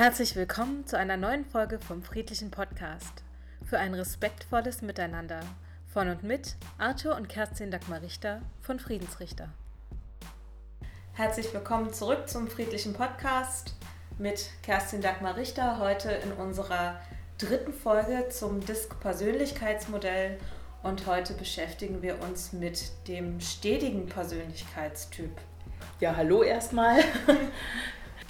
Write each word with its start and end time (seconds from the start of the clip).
Herzlich 0.00 0.34
willkommen 0.34 0.86
zu 0.86 0.96
einer 0.96 1.18
neuen 1.18 1.44
Folge 1.44 1.78
vom 1.78 2.02
Friedlichen 2.02 2.50
Podcast. 2.50 3.22
Für 3.66 3.78
ein 3.78 3.92
respektvolles 3.92 4.80
Miteinander 4.80 5.40
von 5.92 6.08
und 6.08 6.22
mit 6.22 6.56
Arthur 6.78 7.16
und 7.16 7.28
Kerstin 7.28 7.70
Dagmar 7.70 8.00
Richter 8.00 8.40
von 8.62 8.80
Friedensrichter. 8.80 9.50
Herzlich 11.12 11.52
willkommen 11.52 11.92
zurück 11.92 12.30
zum 12.30 12.48
Friedlichen 12.48 12.94
Podcast 12.94 13.74
mit 14.16 14.48
Kerstin 14.62 15.02
Dagmar 15.02 15.36
Richter. 15.36 15.78
Heute 15.78 16.10
in 16.12 16.32
unserer 16.32 16.98
dritten 17.36 17.74
Folge 17.74 18.30
zum 18.30 18.64
DISC-Persönlichkeitsmodell 18.64 20.38
und 20.82 21.06
heute 21.06 21.34
beschäftigen 21.34 22.00
wir 22.00 22.22
uns 22.22 22.54
mit 22.54 22.90
dem 23.06 23.38
stetigen 23.38 24.06
Persönlichkeitstyp. 24.06 25.36
Ja, 26.00 26.16
hallo 26.16 26.42
erstmal. 26.42 27.00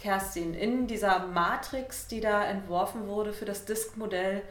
Kerstin, 0.00 0.54
in 0.54 0.86
dieser 0.86 1.26
Matrix, 1.26 2.08
die 2.08 2.20
da 2.20 2.44
entworfen 2.44 3.06
wurde 3.06 3.32
für 3.32 3.44
das 3.44 3.66
Disk-Modell, 3.66 4.42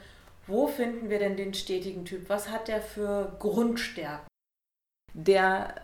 wo 0.48 0.68
finden 0.68 1.10
wir 1.10 1.20
denn 1.20 1.38
den 1.38 1.54
stetigen 1.54 2.06
Typ? 2.06 2.30
Was 2.30 2.50
hat 2.50 2.68
der 2.68 2.82
für 2.82 3.36
Grundstärken? 3.40 4.28
Der 5.14 5.76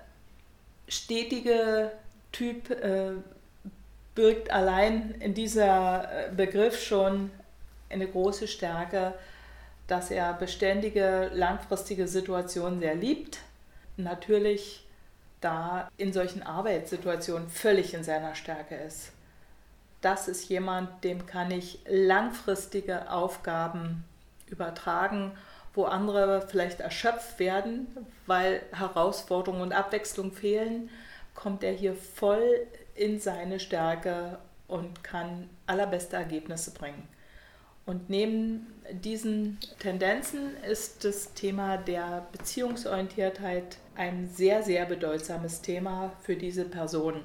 stetige 0.88 1.92
Typ 2.32 2.70
äh, 2.70 3.14
birgt 4.14 4.52
allein 4.52 5.16
in 5.20 5.34
dieser 5.34 6.30
äh, 6.30 6.32
Begriff 6.32 6.82
schon 6.82 7.32
eine 7.90 8.08
große 8.08 8.48
Stärke, 8.48 9.14
dass 9.88 10.10
er 10.10 10.34
beständige, 10.34 11.30
langfristige 11.34 12.08
Situationen 12.08 12.80
sehr 12.80 12.96
liebt. 12.96 13.40
Natürlich 13.98 14.86
da 15.42 15.90
in 15.98 16.12
solchen 16.12 16.44
Arbeitssituationen 16.44 17.50
völlig 17.50 17.94
in 17.94 18.04
seiner 18.04 18.36
Stärke 18.36 18.76
ist 18.76 19.15
das 20.06 20.28
ist 20.28 20.48
jemand, 20.50 21.04
dem 21.04 21.26
kann 21.26 21.50
ich 21.50 21.80
langfristige 21.88 23.12
Aufgaben 23.12 24.04
übertragen, 24.46 25.32
wo 25.74 25.86
andere 25.86 26.48
vielleicht 26.48 26.80
erschöpft 26.80 27.40
werden, 27.40 27.88
weil 28.28 28.62
Herausforderungen 28.72 29.64
und 29.64 29.74
Abwechslung 29.74 30.32
fehlen, 30.32 30.92
kommt 31.34 31.64
er 31.64 31.74
hier 31.74 31.96
voll 31.96 32.68
in 32.94 33.20
seine 33.20 33.60
Stärke 33.60 34.38
und 34.68 35.04
kann 35.04 35.50
allerbeste 35.66 36.16
Ergebnisse 36.16 36.72
bringen. 36.72 37.08
Und 37.88 38.10
neben 38.10 38.68
diesen 38.92 39.60
Tendenzen 39.80 40.56
ist 40.64 41.04
das 41.04 41.34
Thema 41.34 41.78
der 41.78 42.28
Beziehungsorientiertheit 42.32 43.78
ein 43.96 44.30
sehr, 44.30 44.62
sehr 44.64 44.86
bedeutsames 44.86 45.62
Thema 45.62 46.12
für 46.22 46.36
diese 46.36 46.66
Person. 46.66 47.22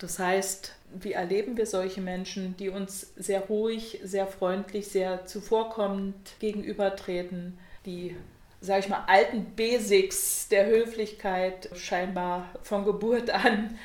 Das 0.00 0.18
heißt, 0.18 0.74
wie 0.94 1.12
erleben 1.12 1.58
wir 1.58 1.66
solche 1.66 2.00
Menschen, 2.00 2.56
die 2.56 2.70
uns 2.70 3.12
sehr 3.16 3.42
ruhig, 3.42 4.00
sehr 4.02 4.26
freundlich, 4.26 4.88
sehr 4.88 5.26
zuvorkommend 5.26 6.16
gegenübertreten, 6.40 7.58
die, 7.84 8.16
sage 8.62 8.80
ich 8.80 8.88
mal, 8.88 9.04
alten 9.06 9.54
Basics 9.56 10.48
der 10.48 10.66
Höflichkeit 10.66 11.68
scheinbar 11.76 12.48
von 12.62 12.86
Geburt 12.86 13.28
an 13.44 13.78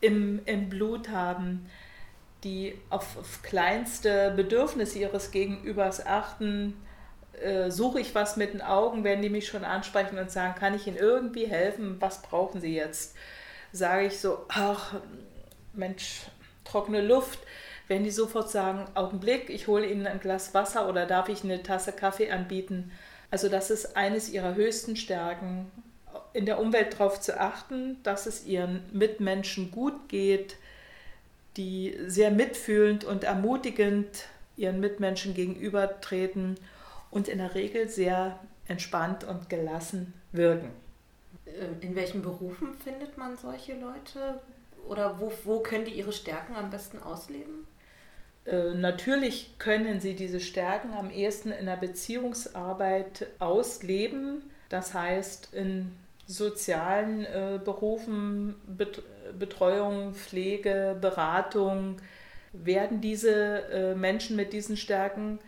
im, 0.00 0.40
im 0.46 0.68
Blut 0.68 1.08
haben, 1.08 1.68
die 2.44 2.78
auf, 2.88 3.18
auf 3.18 3.42
kleinste 3.42 4.32
Bedürfnisse 4.36 5.00
ihres 5.00 5.32
Gegenübers 5.32 6.06
achten, 6.06 6.76
äh, 7.42 7.72
suche 7.72 7.98
ich 7.98 8.14
was 8.14 8.36
mit 8.36 8.54
den 8.54 8.62
Augen, 8.62 9.02
wenn 9.02 9.20
die 9.20 9.30
mich 9.30 9.48
schon 9.48 9.64
ansprechen 9.64 10.16
und 10.16 10.30
sagen, 10.30 10.54
kann 10.54 10.74
ich 10.74 10.86
Ihnen 10.86 10.96
irgendwie 10.96 11.46
helfen, 11.46 11.96
was 11.98 12.22
brauchen 12.22 12.60
Sie 12.60 12.72
jetzt? 12.72 13.16
Sage 13.72 14.06
ich 14.06 14.20
so, 14.20 14.44
ach, 14.48 14.94
Mensch, 15.72 16.22
trockene 16.64 17.02
Luft, 17.02 17.38
wenn 17.88 18.04
die 18.04 18.10
sofort 18.10 18.50
sagen, 18.50 18.86
Augenblick, 18.94 19.50
ich 19.50 19.66
hole 19.66 19.86
Ihnen 19.86 20.06
ein 20.06 20.20
Glas 20.20 20.54
Wasser 20.54 20.88
oder 20.88 21.06
darf 21.06 21.28
ich 21.28 21.42
eine 21.42 21.62
Tasse 21.62 21.92
Kaffee 21.92 22.30
anbieten. 22.30 22.92
Also 23.30 23.48
das 23.48 23.70
ist 23.70 23.96
eines 23.96 24.30
ihrer 24.30 24.54
höchsten 24.54 24.96
Stärken, 24.96 25.70
in 26.32 26.46
der 26.46 26.60
Umwelt 26.60 26.94
darauf 26.94 27.20
zu 27.20 27.40
achten, 27.40 28.00
dass 28.02 28.26
es 28.26 28.46
ihren 28.46 28.82
Mitmenschen 28.92 29.70
gut 29.70 30.08
geht, 30.08 30.56
die 31.56 31.96
sehr 32.06 32.30
mitfühlend 32.30 33.04
und 33.04 33.24
ermutigend 33.24 34.26
ihren 34.56 34.80
Mitmenschen 34.80 35.34
gegenübertreten 35.34 36.56
und 37.10 37.28
in 37.28 37.38
der 37.38 37.54
Regel 37.54 37.88
sehr 37.88 38.38
entspannt 38.68 39.24
und 39.24 39.48
gelassen 39.48 40.12
wirken. 40.32 40.70
In 41.80 41.96
welchen 41.96 42.22
Berufen 42.22 42.74
findet 42.74 43.18
man 43.18 43.36
solche 43.36 43.74
Leute? 43.74 44.40
Oder 44.88 45.20
wo, 45.20 45.32
wo 45.44 45.60
können 45.60 45.84
die 45.84 45.92
ihre 45.92 46.12
Stärken 46.12 46.54
am 46.54 46.70
besten 46.70 46.98
ausleben? 46.98 47.66
Äh, 48.44 48.74
natürlich 48.74 49.58
können 49.58 50.00
sie 50.00 50.14
diese 50.14 50.40
Stärken 50.40 50.92
am 50.92 51.10
ehesten 51.10 51.52
in 51.52 51.66
der 51.66 51.76
Beziehungsarbeit 51.76 53.26
ausleben. 53.38 54.42
Das 54.68 54.94
heißt, 54.94 55.52
in 55.54 55.92
sozialen 56.26 57.24
äh, 57.24 57.60
Berufen, 57.64 58.54
Bet 58.66 59.02
Betreuung, 59.38 60.14
Pflege, 60.14 60.96
Beratung, 61.00 61.98
werden 62.52 63.00
diese 63.00 63.62
äh, 63.70 63.94
Menschen 63.94 64.34
mit 64.34 64.52
diesen 64.52 64.76
Stärken 64.76 65.38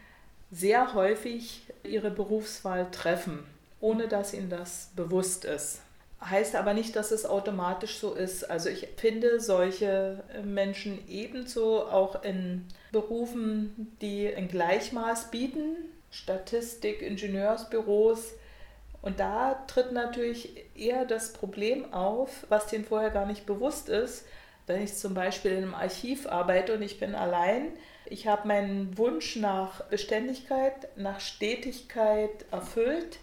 sehr 0.53 0.95
häufig 0.95 1.63
ihre 1.83 2.11
Berufswahl 2.11 2.89
treffen, 2.93 3.41
ohne 3.81 4.07
dass 4.07 4.35
ihnen 4.35 4.51
das 4.51 4.91
bewusst 4.95 5.45
ist. 5.45 5.81
Heißt 6.25 6.55
aber 6.55 6.73
nicht, 6.73 6.95
dass 6.95 7.11
es 7.11 7.27
automatisch 7.27 7.99
so 7.99 8.15
ist. 8.15 8.49
Also 8.49 8.69
ich 8.69 8.89
finde 8.97 9.41
solche 9.41 10.23
Menschen 10.45 10.99
ebenso 11.09 11.87
auch 11.87 12.23
in 12.23 12.67
Berufen, 12.93 13.97
die 14.01 14.33
ein 14.33 14.49
Gleichmaß 14.49 15.31
bieten, 15.31 15.77
Statistik, 16.11 17.03
Ingenieursbüros. 17.03 18.35
Und 19.01 19.19
da 19.19 19.65
tritt 19.67 19.91
natürlich 19.91 20.65
eher 20.77 21.05
das 21.05 21.33
Problem 21.33 21.93
auf, 21.93 22.47
was 22.49 22.67
denen 22.67 22.85
vorher 22.85 23.11
gar 23.11 23.27
nicht 23.27 23.47
bewusst 23.47 23.89
ist. 23.89 24.25
Wenn 24.69 24.83
ich 24.83 24.95
zum 24.95 25.15
Beispiel 25.15 25.51
in 25.53 25.65
einem 25.65 25.75
Archiv 25.75 26.27
arbeite 26.27 26.75
und 26.75 26.83
ich 26.83 27.01
bin 27.01 27.17
allein, 27.17 27.73
ich 28.07 28.29
habe 28.29 28.47
meinen 28.47 28.97
Wunsch 28.97 29.37
nach 29.37 29.83
Beständigkeit, 29.87 30.89
nach 30.97 31.19
Stetigkeit 31.19 32.45
erfüllt 32.53 33.19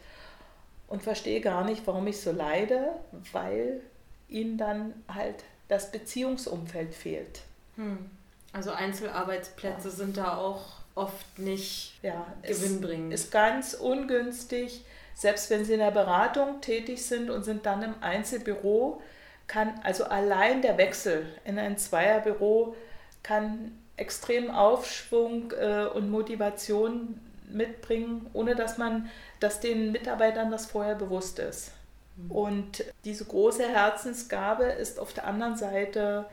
und 0.90 1.04
verstehe 1.04 1.40
gar 1.40 1.64
nicht, 1.64 1.86
warum 1.86 2.08
ich 2.08 2.20
so 2.20 2.32
leide, 2.32 2.92
weil 3.32 3.82
ihnen 4.28 4.58
dann 4.58 4.94
halt 5.08 5.44
das 5.68 5.92
Beziehungsumfeld 5.92 6.94
fehlt. 6.94 7.42
Hm. 7.76 8.10
Also 8.52 8.72
Einzelarbeitsplätze 8.72 9.90
ja. 9.90 9.94
sind 9.94 10.18
da 10.18 10.38
auch 10.38 10.80
oft 10.96 11.38
nicht 11.38 11.94
ja, 12.02 12.26
gewinnbringend. 12.42 13.14
Ist, 13.14 13.26
ist 13.26 13.32
ganz 13.32 13.74
ungünstig. 13.76 14.84
Selbst 15.14 15.50
wenn 15.50 15.64
sie 15.64 15.74
in 15.74 15.80
der 15.80 15.92
Beratung 15.92 16.62
tätig 16.62 17.06
sind 17.06 17.30
und 17.30 17.44
sind 17.44 17.66
dann 17.66 17.84
im 17.84 17.94
Einzelbüro, 18.02 19.02
kann 19.48 19.80
also 19.84 20.06
allein 20.06 20.62
der 20.62 20.78
Wechsel 20.78 21.26
in 21.46 21.60
ein 21.60 21.78
Zweierbüro 21.78 22.76
kann 23.22 23.78
extrem 23.98 24.50
Aufschwung 24.50 25.52
äh, 25.52 25.86
und 25.86 26.10
Motivation 26.10 27.20
mitbringen, 27.50 28.28
ohne 28.34 28.56
dass 28.56 28.78
man, 28.78 29.10
dass 29.40 29.60
den 29.60 29.92
Mitarbeitern 29.92 30.52
das 30.52 30.66
vorher 30.66 30.96
bewusst 30.96 31.40
ist. 31.40 31.72
Mhm. 32.16 32.32
Und 32.32 32.86
diese 33.06 33.26
große 33.26 33.68
Herzensgabe 33.68 34.66
ist 34.66 35.00
auf 35.00 35.14
der 35.14 35.28
anderen 35.28 35.56
Seite 35.56 36.26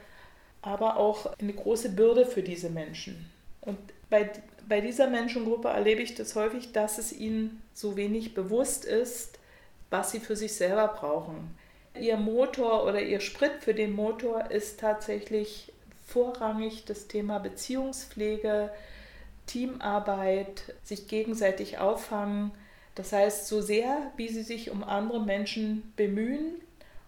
aber 0.63 0.97
auch 0.97 1.33
eine 1.39 1.53
große 1.53 1.91
Bürde 1.91 2.27
für 2.27 2.43
diese 2.43 2.71
Menschen. 2.71 3.31
Und 3.61 3.79
bei, 4.11 4.31
bei 4.69 4.81
dieser 4.81 5.09
Menschengruppe 5.09 5.69
erlebe 5.69 6.03
ich 6.03 6.15
das 6.15 6.35
häufig, 6.35 6.73
dass 6.73 6.99
es 6.99 7.13
ihnen 7.13 7.63
so 7.73 7.97
wenig 7.97 8.35
bewusst 8.35 8.85
ist, 8.85 9.39
was 9.91 10.11
sie 10.11 10.21
für 10.21 10.37
sich 10.37 10.55
selber 10.55 10.89
brauchen. 10.89 11.57
Ihr 11.99 12.17
Motor 12.17 12.85
oder 12.85 13.01
ihr 13.01 13.21
Sprit 13.21 13.53
für 13.61 13.75
den 13.75 13.93
Motor 13.93 14.51
ist 14.51 14.81
tatsächlich 14.81 15.73
vorrangig 16.07 16.85
das 16.85 17.09
Thema 17.09 17.39
Beziehungspflege, 17.39 18.71
Teamarbeit, 19.47 20.75
sich 20.83 21.09
gegenseitig 21.09 21.79
auffangen. 21.79 22.53
Das 22.95 23.13
heißt, 23.13 23.47
so 23.47 23.61
sehr, 23.61 24.13
wie 24.17 24.29
sie 24.29 24.43
sich 24.43 24.71
um 24.71 24.83
andere 24.85 25.25
Menschen 25.25 25.93
bemühen 25.97 26.55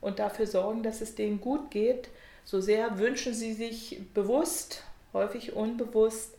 und 0.00 0.18
dafür 0.18 0.46
sorgen, 0.46 0.82
dass 0.82 1.00
es 1.00 1.14
denen 1.14 1.40
gut 1.40 1.70
geht, 1.70 2.08
so 2.44 2.60
sehr 2.60 2.98
wünschen 2.98 3.34
sie 3.34 3.52
sich 3.52 4.00
bewusst, 4.14 4.84
häufig 5.12 5.52
unbewusst, 5.54 6.34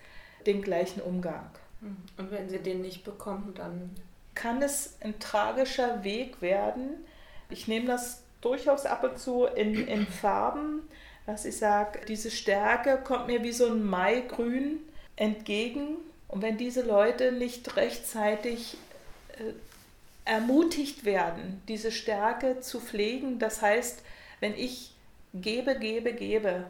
den 0.46 0.62
gleichen 0.62 1.02
Umgang. 1.02 1.50
Und 2.18 2.32
wenn 2.32 2.50
sie 2.50 2.60
den 2.60 2.82
nicht 2.82 3.04
bekommen, 3.04 3.54
dann 3.56 3.92
kann 4.36 4.62
es 4.62 4.98
ein 5.02 5.20
tragischer 5.20 6.04
Weg 6.04 6.42
werden. 6.42 7.06
Ich 7.50 7.68
nehme 7.68 7.88
das 7.88 8.24
durchaus 8.42 8.86
ab 8.86 9.04
und 9.04 9.20
zu 9.20 9.46
in, 9.46 9.88
in 9.88 10.06
Farben, 10.08 10.82
dass 11.26 11.46
ich 11.46 11.58
sage, 11.58 12.00
diese 12.08 12.32
Stärke 12.32 13.00
kommt 13.04 13.28
mir 13.28 13.44
wie 13.44 13.52
so 13.52 13.68
ein 13.68 13.84
Maigrün 13.84 14.80
entgegen. 15.20 15.98
Und 16.28 16.42
wenn 16.42 16.58
diese 16.58 16.82
Leute 16.82 17.32
nicht 17.32 17.76
rechtzeitig 17.76 18.78
äh, 19.38 19.54
ermutigt 20.26 21.06
werden, 21.06 21.62
diese 21.68 21.92
Stärke 21.92 22.62
zu 22.62 22.80
pflegen, 22.80 23.40
das 23.40 23.62
heißt, 23.62 24.04
wenn 24.40 24.56
ich 24.56 24.94
gebe, 25.34 25.78
gebe, 25.78 26.14
gebe 26.14 26.66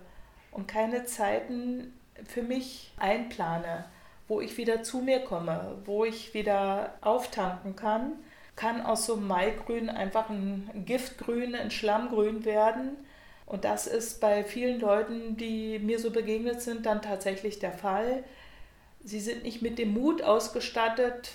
und 0.52 0.68
keine 0.68 1.06
Zeiten 1.06 1.94
für 2.26 2.42
mich 2.42 2.92
einplane, 2.98 3.86
wo 4.28 4.42
ich 4.42 4.58
wieder 4.58 4.84
zu 4.84 5.00
mir 5.00 5.20
komme, 5.20 5.78
wo 5.86 6.06
ich 6.06 6.34
wieder 6.34 6.94
auftanken 7.02 7.76
kann, 7.76 8.14
kann 8.56 8.82
aus 8.82 9.06
so 9.06 9.16
einem 9.16 9.28
Maigrün 9.28 9.90
einfach 9.90 10.30
ein 10.30 10.70
Giftgrün, 10.86 11.56
ein 11.56 11.72
Schlammgrün 11.72 12.46
werden. 12.46 12.98
Und 13.46 13.64
das 13.64 13.88
ist 13.88 14.22
bei 14.22 14.44
vielen 14.44 14.80
Leuten, 14.80 15.38
die 15.38 15.80
mir 15.80 15.98
so 15.98 16.12
begegnet 16.12 16.62
sind, 16.62 16.86
dann 16.86 17.02
tatsächlich 17.02 17.60
der 17.60 17.72
Fall. 17.72 18.24
Sie 19.04 19.20
sind 19.20 19.44
nicht 19.44 19.62
mit 19.62 19.80
dem 19.80 19.94
Mut 19.94 20.22
ausgestattet, 20.22 21.32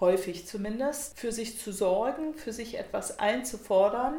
häufig 0.00 0.46
zumindest, 0.46 1.18
für 1.18 1.32
sich 1.32 1.58
zu 1.58 1.72
sorgen, 1.72 2.34
für 2.34 2.52
sich 2.52 2.78
etwas 2.78 3.18
einzufordern. 3.18 4.16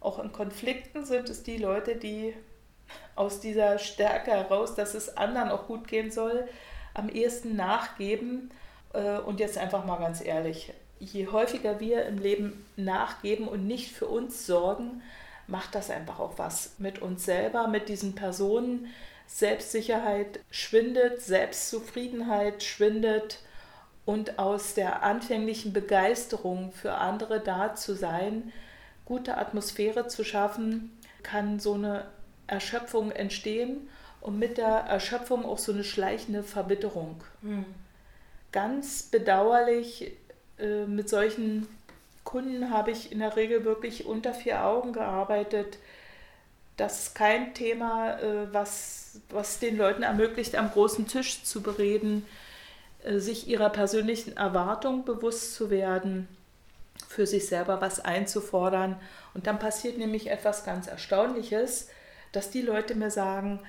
Auch 0.00 0.18
in 0.18 0.32
Konflikten 0.32 1.04
sind 1.04 1.28
es 1.28 1.42
die 1.42 1.58
Leute, 1.58 1.96
die 1.96 2.34
aus 3.16 3.40
dieser 3.40 3.78
Stärke 3.78 4.30
heraus, 4.30 4.74
dass 4.74 4.94
es 4.94 5.16
anderen 5.16 5.50
auch 5.50 5.66
gut 5.66 5.88
gehen 5.88 6.10
soll, 6.10 6.46
am 6.94 7.08
ehesten 7.08 7.56
nachgeben. 7.56 8.50
Äh, 8.92 9.18
und 9.18 9.40
jetzt 9.40 9.58
einfach 9.58 9.84
mal 9.84 9.98
ganz 9.98 10.24
ehrlich, 10.24 10.72
je 10.98 11.26
häufiger 11.28 11.80
wir 11.80 12.06
im 12.06 12.18
Leben 12.18 12.66
nachgeben 12.76 13.48
und 13.48 13.66
nicht 13.66 13.92
für 13.92 14.06
uns 14.06 14.46
sorgen, 14.46 15.02
macht 15.46 15.74
das 15.74 15.90
einfach 15.90 16.20
auch 16.20 16.38
was 16.38 16.74
mit 16.78 17.00
uns 17.00 17.24
selber, 17.24 17.66
mit 17.66 17.88
diesen 17.88 18.14
Personen. 18.14 18.86
Selbstsicherheit 19.26 20.40
schwindet, 20.50 21.22
Selbstzufriedenheit 21.22 22.62
schwindet 22.62 23.38
und 24.04 24.38
aus 24.38 24.74
der 24.74 25.02
anfänglichen 25.02 25.72
Begeisterung 25.72 26.72
für 26.72 26.94
andere 26.94 27.40
da 27.40 27.74
zu 27.74 27.94
sein, 27.94 28.52
gute 29.04 29.36
Atmosphäre 29.36 30.08
zu 30.08 30.24
schaffen, 30.24 30.96
kann 31.22 31.60
so 31.60 31.74
eine 31.74 32.06
Erschöpfung 32.46 33.10
entstehen 33.12 33.88
und 34.20 34.38
mit 34.38 34.58
der 34.58 34.66
Erschöpfung 34.66 35.44
auch 35.44 35.58
so 35.58 35.72
eine 35.72 35.84
schleichende 35.84 36.42
Verbitterung. 36.42 37.22
Mhm. 37.40 37.66
Ganz 38.52 39.04
bedauerlich, 39.04 40.12
äh, 40.58 40.84
mit 40.86 41.08
solchen 41.08 41.66
Kunden 42.24 42.70
habe 42.70 42.90
ich 42.90 43.10
in 43.10 43.18
der 43.18 43.36
Regel 43.36 43.64
wirklich 43.64 44.06
unter 44.06 44.34
vier 44.34 44.64
Augen 44.64 44.92
gearbeitet. 44.92 45.78
Das 46.76 47.02
ist 47.02 47.14
kein 47.14 47.54
Thema, 47.54 48.18
äh, 48.20 48.52
was, 48.52 49.20
was 49.30 49.58
den 49.58 49.76
Leuten 49.76 50.02
ermöglicht, 50.02 50.56
am 50.56 50.70
großen 50.70 51.06
Tisch 51.06 51.44
zu 51.44 51.62
bereden, 51.62 52.26
äh, 53.04 53.18
sich 53.18 53.46
ihrer 53.46 53.70
persönlichen 53.70 54.36
Erwartung 54.36 55.04
bewusst 55.04 55.54
zu 55.54 55.70
werden, 55.70 56.28
für 57.08 57.26
sich 57.26 57.46
selber 57.46 57.80
was 57.80 58.00
einzufordern. 58.00 58.96
Und 59.34 59.46
dann 59.46 59.58
passiert 59.58 59.98
nämlich 59.98 60.30
etwas 60.30 60.64
ganz 60.64 60.86
Erstaunliches 60.86 61.88
dass 62.32 62.50
die 62.50 62.62
Leute 62.62 62.94
mir 62.94 63.10
sagen, 63.10 63.60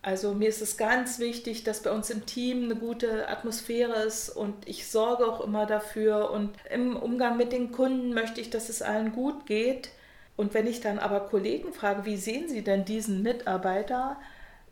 also 0.00 0.34
mir 0.34 0.48
ist 0.48 0.62
es 0.62 0.76
ganz 0.76 1.18
wichtig, 1.18 1.64
dass 1.64 1.82
bei 1.82 1.90
uns 1.90 2.10
im 2.10 2.26
Team 2.26 2.64
eine 2.64 2.76
gute 2.76 3.28
Atmosphäre 3.28 4.04
ist 4.04 4.30
und 4.30 4.68
ich 4.68 4.88
sorge 4.88 5.26
auch 5.26 5.40
immer 5.40 5.66
dafür 5.66 6.30
und 6.30 6.54
im 6.70 6.96
Umgang 6.96 7.36
mit 7.36 7.50
den 7.50 7.72
Kunden 7.72 8.14
möchte 8.14 8.40
ich, 8.40 8.48
dass 8.48 8.68
es 8.68 8.82
allen 8.82 9.12
gut 9.12 9.46
geht. 9.46 9.90
Und 10.36 10.54
wenn 10.54 10.66
ich 10.66 10.80
dann 10.80 10.98
aber 10.98 11.20
Kollegen 11.20 11.72
frage, 11.72 12.04
wie 12.04 12.16
sehen 12.16 12.48
Sie 12.48 12.62
denn 12.62 12.84
diesen 12.84 13.22
Mitarbeiter, 13.22 14.18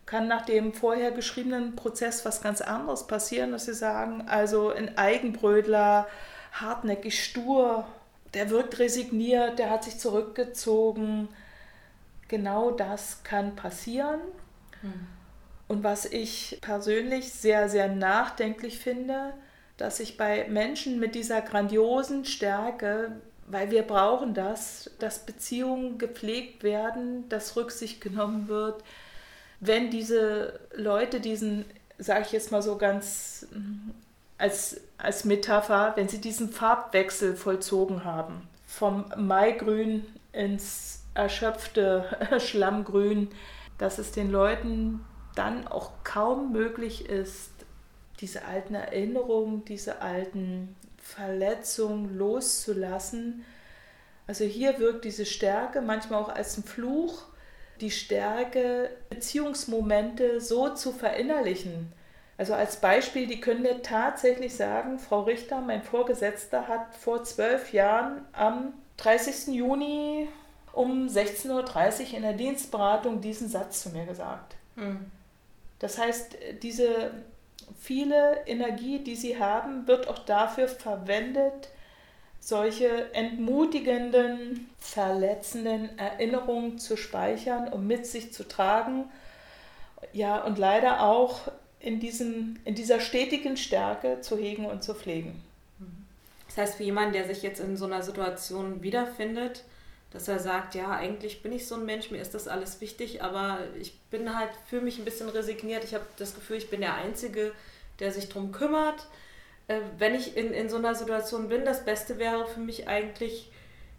kann 0.05 0.27
nach 0.27 0.45
dem 0.45 0.73
vorher 0.73 1.11
geschriebenen 1.11 1.75
Prozess 1.75 2.25
was 2.25 2.41
ganz 2.41 2.61
anderes 2.61 3.07
passieren, 3.07 3.51
dass 3.51 3.65
sie 3.65 3.73
sagen, 3.73 4.25
also 4.27 4.69
ein 4.69 4.97
Eigenbrödler, 4.97 6.07
hartnäckig 6.53 7.23
stur, 7.23 7.85
der 8.33 8.49
wirkt 8.49 8.79
resigniert, 8.79 9.57
der 9.57 9.69
hat 9.69 9.83
sich 9.83 9.97
zurückgezogen, 9.97 11.27
genau 12.27 12.71
das 12.71 13.23
kann 13.23 13.55
passieren. 13.55 14.19
Mhm. 14.81 15.07
Und 15.67 15.83
was 15.83 16.05
ich 16.05 16.59
persönlich 16.61 17.33
sehr, 17.33 17.69
sehr 17.69 17.87
nachdenklich 17.87 18.77
finde, 18.77 19.33
dass 19.77 19.99
ich 19.99 20.17
bei 20.17 20.47
Menschen 20.47 20.99
mit 20.99 21.15
dieser 21.15 21.41
grandiosen 21.41 22.25
Stärke, 22.25 23.13
weil 23.45 23.71
wir 23.71 23.83
brauchen 23.83 24.33
das, 24.33 24.91
dass 24.99 25.25
Beziehungen 25.25 25.97
gepflegt 25.97 26.63
werden, 26.63 27.29
dass 27.29 27.55
Rücksicht 27.55 28.01
genommen 28.01 28.47
wird, 28.47 28.83
wenn 29.59 29.89
diese 29.89 30.59
Leute 30.75 31.19
diesen, 31.19 31.65
sage 31.97 32.23
ich 32.25 32.31
jetzt 32.31 32.51
mal 32.51 32.61
so 32.61 32.77
ganz 32.77 33.47
mm, 33.51 33.91
als, 34.37 34.81
als 34.97 35.25
Metapher, 35.25 35.93
wenn 35.95 36.09
sie 36.09 36.19
diesen 36.19 36.49
Farbwechsel 36.49 37.35
vollzogen 37.35 38.03
haben, 38.03 38.47
vom 38.65 39.05
Maigrün 39.15 40.05
ins 40.33 41.03
erschöpfte 41.13 42.05
Schlammgrün, 42.39 43.29
dass 43.77 43.99
es 43.99 44.11
den 44.11 44.31
Leuten 44.31 45.05
dann 45.35 45.67
auch 45.67 45.91
kaum 46.03 46.51
möglich 46.51 47.09
ist, 47.09 47.51
diese 48.21 48.45
alten 48.45 48.75
Erinnerungen, 48.75 49.65
diese 49.65 50.01
alten 50.01 50.75
Verletzungen 51.05 52.17
loszulassen. 52.17 53.45
Also 54.27 54.43
hier 54.43 54.79
wirkt 54.79 55.05
diese 55.05 55.25
Stärke 55.25 55.81
manchmal 55.81 56.21
auch 56.21 56.29
als 56.29 56.57
ein 56.57 56.63
Fluch, 56.63 57.25
die 57.79 57.91
Stärke, 57.91 58.89
Beziehungsmomente 59.09 60.41
so 60.41 60.69
zu 60.69 60.91
verinnerlichen. 60.91 61.93
Also 62.37 62.55
als 62.55 62.77
Beispiel, 62.77 63.27
die 63.27 63.39
können 63.39 63.61
mir 63.61 63.83
tatsächlich 63.83 64.55
sagen, 64.55 64.97
Frau 64.97 65.21
Richter, 65.21 65.61
mein 65.61 65.83
Vorgesetzter 65.83 66.67
hat 66.67 66.95
vor 66.95 67.23
zwölf 67.23 67.71
Jahren 67.71 68.25
am 68.33 68.73
30. 68.97 69.53
Juni 69.53 70.27
um 70.73 71.07
16.30 71.07 71.51
Uhr 72.09 72.17
in 72.17 72.21
der 72.23 72.33
Dienstberatung 72.33 73.21
diesen 73.21 73.47
Satz 73.47 73.83
zu 73.83 73.89
mir 73.89 74.05
gesagt. 74.05 74.55
Mhm. 74.75 75.11
Das 75.79 75.99
heißt, 75.99 76.35
diese 76.63 77.11
viele 77.79 78.45
Energie, 78.45 78.99
die 78.99 79.15
sie 79.15 79.39
haben, 79.39 79.87
wird 79.87 80.07
auch 80.07 80.19
dafür 80.19 80.67
verwendet, 80.67 81.69
solche 82.39 83.13
entmutigenden, 83.13 84.69
verletzenden 84.77 85.97
Erinnerungen 85.97 86.77
zu 86.77 86.95
speichern 86.95 87.67
und 87.69 87.87
mit 87.87 88.05
sich 88.05 88.33
zu 88.33 88.47
tragen. 88.47 89.05
Ja, 90.13 90.43
und 90.43 90.59
leider 90.59 91.01
auch 91.01 91.39
in, 91.79 91.99
diesem, 91.99 92.57
in 92.65 92.75
dieser 92.75 92.99
stetigen 92.99 93.57
Stärke 93.57 94.21
zu 94.21 94.37
hegen 94.37 94.65
und 94.65 94.83
zu 94.83 94.93
pflegen. 94.93 95.41
Das 96.47 96.57
heißt, 96.57 96.75
für 96.75 96.83
jemanden, 96.83 97.13
der 97.13 97.25
sich 97.25 97.41
jetzt 97.41 97.59
in 97.59 97.75
so 97.75 97.85
einer 97.85 98.01
Situation 98.01 98.81
wiederfindet, 98.81 99.63
dass 100.15 100.29
er 100.29 100.39
sagt, 100.39 100.75
ja, 100.75 100.91
eigentlich 100.91 101.43
bin 101.43 101.51
ich 101.51 101.67
so 101.67 101.75
ein 101.75 101.85
Mensch, 101.85 102.09
mir 102.09 102.21
ist 102.21 102.33
das 102.33 102.47
alles 102.47 102.79
wichtig, 102.79 103.21
aber 103.21 103.59
ich 103.77 103.99
bin 104.09 104.33
halt, 104.33 104.49
fühle 104.69 104.83
mich 104.83 104.97
ein 104.97 105.03
bisschen 105.03 105.27
resigniert. 105.27 105.83
Ich 105.83 105.93
habe 105.93 106.05
das 106.17 106.33
Gefühl, 106.33 106.55
ich 106.55 106.69
bin 106.69 106.79
der 106.79 106.95
Einzige, 106.95 107.51
der 107.99 108.13
sich 108.13 108.29
darum 108.29 108.53
kümmert. 108.53 109.07
Äh, 109.67 109.81
wenn 109.97 110.15
ich 110.15 110.37
in, 110.37 110.53
in 110.53 110.69
so 110.69 110.77
einer 110.77 110.95
Situation 110.95 111.49
bin, 111.49 111.65
das 111.65 111.83
Beste 111.83 112.17
wäre 112.17 112.47
für 112.47 112.61
mich 112.61 112.87
eigentlich, 112.87 113.51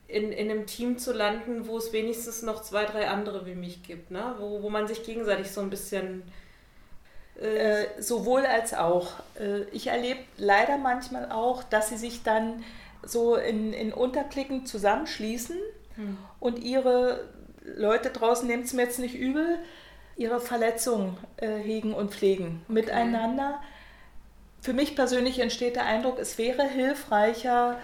in, 0.09 0.33
in 0.33 0.51
einem 0.51 0.67
Team 0.67 0.97
zu 0.97 1.13
landen, 1.13 1.67
wo 1.67 1.77
es 1.77 1.93
wenigstens 1.93 2.41
noch 2.41 2.63
zwei, 2.63 2.87
drei 2.87 3.09
andere 3.09 3.45
wie 3.45 3.55
mich 3.55 3.83
gibt, 3.83 4.11
ne? 4.11 4.37
wo, 4.39 4.63
wo 4.63 4.71
man 4.71 4.89
sich 4.89 5.05
gegenseitig 5.05 5.51
so 5.51 5.61
ein 5.61 5.69
bisschen... 5.69 6.23
Äh, 7.39 7.83
äh, 7.83 7.87
sowohl 7.99 8.47
als 8.47 8.73
auch. 8.73 9.13
Äh, 9.39 9.65
ich 9.73 9.89
erlebe 9.89 10.21
leider 10.39 10.79
manchmal 10.79 11.31
auch, 11.31 11.63
dass 11.63 11.91
sie 11.91 11.99
sich 11.99 12.23
dann 12.23 12.65
so 13.05 13.37
in, 13.37 13.75
in 13.75 13.93
Unterklicken 13.93 14.65
zusammenschließen 14.65 15.59
hm. 15.97 16.17
Und 16.41 16.59
ihre 16.59 17.29
Leute 17.65 18.11
draußen, 18.11 18.47
nehmen 18.47 18.63
es 18.63 18.73
mir 18.73 18.83
jetzt 18.83 18.99
nicht 18.99 19.15
übel, 19.15 19.59
ihre 20.17 20.41
Verletzungen 20.41 21.17
äh, 21.37 21.57
hegen 21.59 21.93
und 21.93 22.13
pflegen 22.13 22.63
okay. 22.65 22.73
miteinander. 22.73 23.61
Für 24.61 24.73
mich 24.73 24.97
persönlich 24.97 25.39
entsteht 25.39 25.77
der 25.77 25.87
Eindruck, 25.87 26.19
es 26.19 26.39
wäre 26.39 26.67
hilfreicher, 26.69 27.79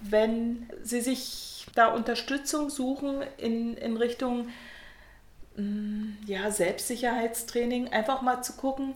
wenn 0.00 0.68
sie 0.82 1.00
sich 1.00 1.66
da 1.74 1.88
Unterstützung 1.88 2.70
suchen 2.70 3.22
in, 3.36 3.76
in 3.76 3.96
Richtung 3.96 4.48
mh, 5.56 5.62
hm, 5.62 6.16
ja, 6.26 6.50
Selbstsicherheitstraining, 6.50 7.88
einfach 7.88 8.22
mal 8.22 8.42
zu 8.42 8.54
gucken, 8.54 8.94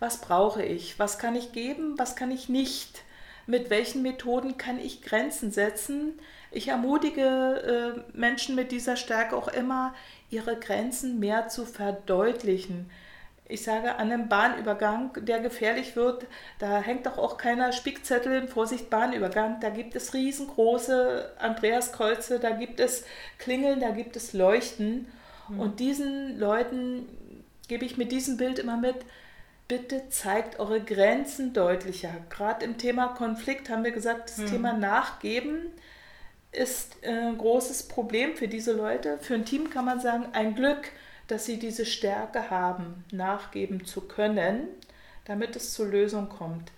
was 0.00 0.20
brauche 0.20 0.62
ich, 0.64 0.98
was 0.98 1.18
kann 1.18 1.36
ich 1.36 1.52
geben, 1.52 1.98
was 1.98 2.16
kann 2.16 2.30
ich 2.30 2.48
nicht, 2.48 3.02
mit 3.46 3.70
welchen 3.70 4.02
Methoden 4.02 4.56
kann 4.56 4.78
ich 4.78 5.02
Grenzen 5.02 5.50
setzen, 5.50 6.18
ich 6.52 6.68
ermutige 6.68 7.22
äh, 7.96 8.16
Menschen 8.16 8.54
mit 8.54 8.72
dieser 8.72 8.96
Stärke 8.96 9.36
auch 9.36 9.48
immer, 9.48 9.94
ihre 10.30 10.56
Grenzen 10.56 11.18
mehr 11.18 11.48
zu 11.48 11.64
verdeutlichen. 11.64 12.90
Ich 13.48 13.62
sage, 13.62 13.96
an 13.96 14.12
einem 14.12 14.28
Bahnübergang, 14.28 15.12
der 15.20 15.40
gefährlich 15.40 15.96
wird, 15.96 16.26
da 16.58 16.80
hängt 16.80 17.06
doch 17.06 17.18
auch 17.18 17.36
keiner 17.36 17.72
Spickzettel, 17.72 18.46
Vorsicht, 18.48 18.88
Bahnübergang. 18.88 19.60
Da 19.60 19.70
gibt 19.70 19.94
es 19.94 20.14
riesengroße 20.14 21.32
Andreaskreuze, 21.38 22.38
da 22.38 22.50
gibt 22.50 22.80
es 22.80 23.04
Klingeln, 23.38 23.80
da 23.80 23.90
gibt 23.90 24.16
es 24.16 24.32
Leuchten. 24.32 25.10
Mhm. 25.48 25.60
Und 25.60 25.80
diesen 25.80 26.38
Leuten 26.38 27.06
gebe 27.68 27.84
ich 27.84 27.96
mit 27.96 28.12
diesem 28.12 28.36
Bild 28.36 28.58
immer 28.58 28.76
mit, 28.76 28.96
bitte 29.72 30.10
zeigt 30.10 30.60
eure 30.60 30.82
Grenzen 30.82 31.54
deutlicher. 31.54 32.10
Gerade 32.28 32.62
im 32.62 32.76
Thema 32.76 33.08
Konflikt 33.08 33.70
haben 33.70 33.84
wir 33.84 33.90
gesagt, 33.90 34.28
das 34.28 34.36
mhm. 34.36 34.46
Thema 34.48 34.72
Nachgeben 34.74 35.70
ist 36.50 36.96
ein 37.02 37.38
großes 37.38 37.84
Problem 37.84 38.36
für 38.36 38.48
diese 38.48 38.72
Leute. 38.72 39.16
Für 39.22 39.32
ein 39.32 39.46
Team 39.46 39.70
kann 39.70 39.86
man 39.86 39.98
sagen, 39.98 40.26
ein 40.34 40.54
Glück, 40.54 40.90
dass 41.26 41.46
sie 41.46 41.58
diese 41.58 41.86
Stärke 41.86 42.50
haben, 42.50 43.06
nachgeben 43.12 43.86
zu 43.86 44.02
können, 44.02 44.68
damit 45.24 45.56
es 45.56 45.72
zur 45.72 45.86
Lösung 45.86 46.28
kommt. 46.28 46.70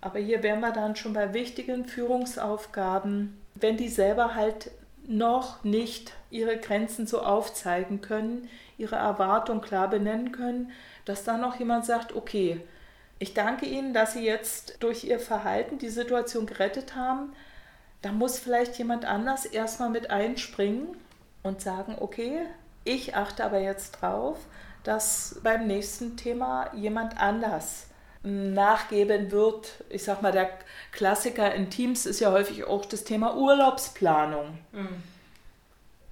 Aber 0.00 0.18
hier 0.18 0.42
wären 0.42 0.58
wir 0.58 0.72
dann 0.72 0.96
schon 0.96 1.12
bei 1.12 1.34
wichtigen 1.34 1.84
Führungsaufgaben, 1.84 3.40
wenn 3.54 3.76
die 3.76 3.88
selber 3.88 4.34
halt 4.34 4.72
noch 5.06 5.62
nicht 5.62 6.12
ihre 6.30 6.56
Grenzen 6.56 7.06
so 7.06 7.22
aufzeigen 7.22 8.00
können, 8.00 8.48
ihre 8.78 8.96
Erwartung 8.96 9.60
klar 9.60 9.88
benennen 9.88 10.32
können, 10.32 10.72
dass 11.04 11.24
dann 11.24 11.40
noch 11.40 11.58
jemand 11.58 11.84
sagt, 11.84 12.14
okay, 12.14 12.60
ich 13.18 13.34
danke 13.34 13.66
Ihnen, 13.66 13.94
dass 13.94 14.14
Sie 14.14 14.24
jetzt 14.24 14.78
durch 14.80 15.04
Ihr 15.04 15.20
Verhalten 15.20 15.78
die 15.78 15.90
Situation 15.90 16.46
gerettet 16.46 16.96
haben. 16.96 17.32
Da 18.02 18.10
muss 18.10 18.38
vielleicht 18.38 18.76
jemand 18.78 19.04
anders 19.04 19.44
erstmal 19.44 19.90
mit 19.90 20.10
einspringen 20.10 20.96
und 21.42 21.60
sagen, 21.60 21.96
okay, 22.00 22.40
ich 22.84 23.14
achte 23.14 23.44
aber 23.44 23.60
jetzt 23.60 23.92
drauf, 23.92 24.38
dass 24.82 25.40
beim 25.42 25.66
nächsten 25.66 26.16
Thema 26.16 26.74
jemand 26.74 27.20
anders 27.20 27.86
nachgeben 28.24 29.30
wird. 29.30 29.84
Ich 29.88 30.04
sag 30.04 30.22
mal, 30.22 30.32
der 30.32 30.50
Klassiker 30.92 31.54
in 31.54 31.70
Teams 31.70 32.06
ist 32.06 32.20
ja 32.20 32.32
häufig 32.32 32.64
auch 32.64 32.84
das 32.86 33.04
Thema 33.04 33.36
Urlaubsplanung. 33.36 34.58
Mhm. 34.72 35.02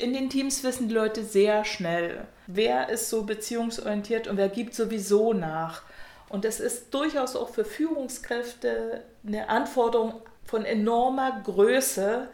In 0.00 0.14
den 0.14 0.30
Teams 0.30 0.64
wissen 0.64 0.88
die 0.88 0.94
Leute 0.94 1.22
sehr 1.24 1.66
schnell, 1.66 2.26
wer 2.46 2.88
ist 2.88 3.10
so 3.10 3.24
beziehungsorientiert 3.24 4.28
und 4.28 4.38
wer 4.38 4.48
gibt 4.48 4.74
sowieso 4.74 5.34
nach. 5.34 5.82
Und 6.30 6.46
es 6.46 6.58
ist 6.58 6.94
durchaus 6.94 7.36
auch 7.36 7.50
für 7.50 7.66
Führungskräfte 7.66 9.04
eine 9.26 9.50
Anforderung 9.50 10.14
von 10.46 10.64
enormer 10.64 11.42
Größe, 11.44 12.28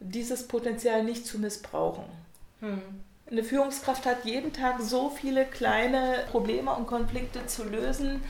dieses 0.00 0.48
Potenzial 0.48 1.04
nicht 1.04 1.24
zu 1.24 1.38
missbrauchen. 1.38 2.04
Hm. 2.60 2.82
Eine 3.30 3.44
Führungskraft 3.44 4.04
hat 4.04 4.24
jeden 4.24 4.52
Tag 4.52 4.80
so 4.80 5.08
viele 5.08 5.44
kleine 5.44 6.24
Probleme 6.32 6.74
und 6.74 6.88
Konflikte 6.88 7.46
zu 7.46 7.62
lösen. 7.62 8.24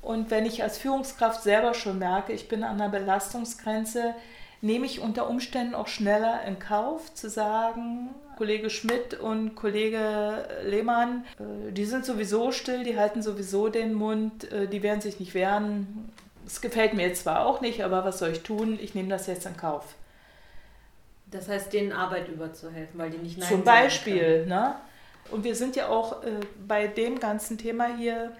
Und 0.00 0.30
wenn 0.30 0.46
ich 0.46 0.62
als 0.62 0.78
Führungskraft 0.78 1.42
selber 1.42 1.74
schon 1.74 1.98
merke, 1.98 2.32
ich 2.32 2.48
bin 2.48 2.64
an 2.64 2.78
der 2.78 2.88
Belastungsgrenze, 2.88 4.14
nehme 4.62 4.86
ich 4.86 5.00
unter 5.00 5.28
Umständen 5.28 5.74
auch 5.74 5.88
schneller 5.88 6.42
in 6.46 6.58
Kauf 6.58 7.14
zu 7.14 7.30
sagen, 7.30 8.10
Kollege 8.36 8.70
Schmidt 8.70 9.14
und 9.14 9.54
Kollege 9.54 10.46
Lehmann, 10.64 11.24
äh, 11.38 11.72
die 11.72 11.84
sind 11.84 12.04
sowieso 12.04 12.52
still, 12.52 12.84
die 12.84 12.98
halten 12.98 13.22
sowieso 13.22 13.68
den 13.68 13.94
Mund, 13.94 14.50
äh, 14.50 14.66
die 14.66 14.82
werden 14.82 15.00
sich 15.00 15.20
nicht 15.20 15.34
wehren. 15.34 16.10
Es 16.46 16.60
gefällt 16.60 16.94
mir 16.94 17.06
jetzt 17.06 17.22
zwar 17.22 17.46
auch 17.46 17.60
nicht, 17.60 17.84
aber 17.84 18.04
was 18.04 18.18
soll 18.18 18.30
ich 18.30 18.42
tun? 18.42 18.78
Ich 18.80 18.94
nehme 18.94 19.08
das 19.08 19.26
jetzt 19.26 19.46
in 19.46 19.56
Kauf. 19.56 19.94
Das 21.30 21.48
heißt, 21.48 21.72
denen 21.72 21.92
Arbeit 21.92 22.28
überzuhelfen, 22.28 22.98
weil 22.98 23.10
die 23.10 23.18
nicht 23.18 23.38
Nein 23.38 23.48
Zum 23.48 23.62
Beispiel, 23.62 24.46
ne? 24.46 24.74
Und 25.30 25.44
wir 25.44 25.54
sind 25.54 25.76
ja 25.76 25.88
auch 25.88 26.24
äh, 26.24 26.40
bei 26.66 26.86
dem 26.88 27.20
ganzen 27.20 27.56
Thema 27.56 27.94
hier, 27.96 28.32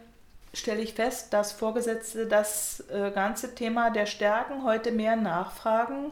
stelle 0.52 0.80
ich 0.80 0.94
fest, 0.94 1.32
dass 1.32 1.52
Vorgesetzte 1.52 2.26
das 2.26 2.82
äh, 2.90 3.12
ganze 3.12 3.54
Thema 3.54 3.90
der 3.90 4.06
Stärken 4.06 4.64
heute 4.64 4.90
mehr 4.92 5.16
nachfragen 5.16 6.10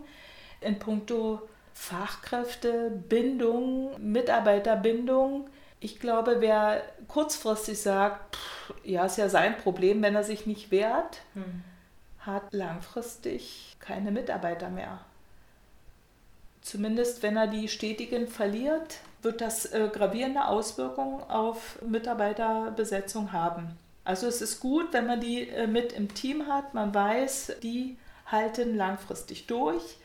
in 0.61 0.79
puncto 0.79 1.43
Fachkräftebindung, 1.75 4.01
Mitarbeiterbindung. 4.01 5.49
Ich 5.81 6.01
glaube, 6.01 6.37
wer 6.41 6.83
kurzfristig 7.07 7.81
sagt, 7.81 8.37
pff, 8.37 8.75
ja, 8.85 9.07
ist 9.07 9.19
ja 9.19 9.29
sein 9.29 9.57
Problem, 9.57 10.03
wenn 10.03 10.17
er 10.17 10.25
sich 10.25 10.47
nicht 10.47 10.73
wehrt, 10.73 11.23
hm. 11.35 11.63
hat 12.21 12.53
langfristig 12.53 13.77
keine 13.79 14.11
Mitarbeiter 14.11 14.71
mehr. 14.71 14.99
Zumindest 16.63 17.23
wenn 17.23 17.37
er 17.37 17.47
die 17.47 17.69
stetigen 17.69 18.27
verliert, 18.27 18.99
wird 19.23 19.41
das 19.41 19.67
äh, 19.67 19.89
gravierende 19.93 20.47
Auswirkungen 20.47 21.23
auf 21.23 21.81
Mitarbeiterbesetzung 21.83 23.33
haben. 23.33 23.79
Also 24.09 24.27
es 24.27 24.41
ist 24.41 24.61
gut, 24.61 24.95
wenn 24.95 25.07
man 25.07 25.21
die 25.21 25.51
äh, 25.51 25.67
mit 25.67 25.93
im 25.93 26.15
Team 26.15 26.47
hat, 26.47 26.73
man 26.73 26.95
weiß, 26.95 27.57
die 27.63 27.99
halten 28.25 28.75
langfristig 28.75 29.47
durch. 29.47 29.99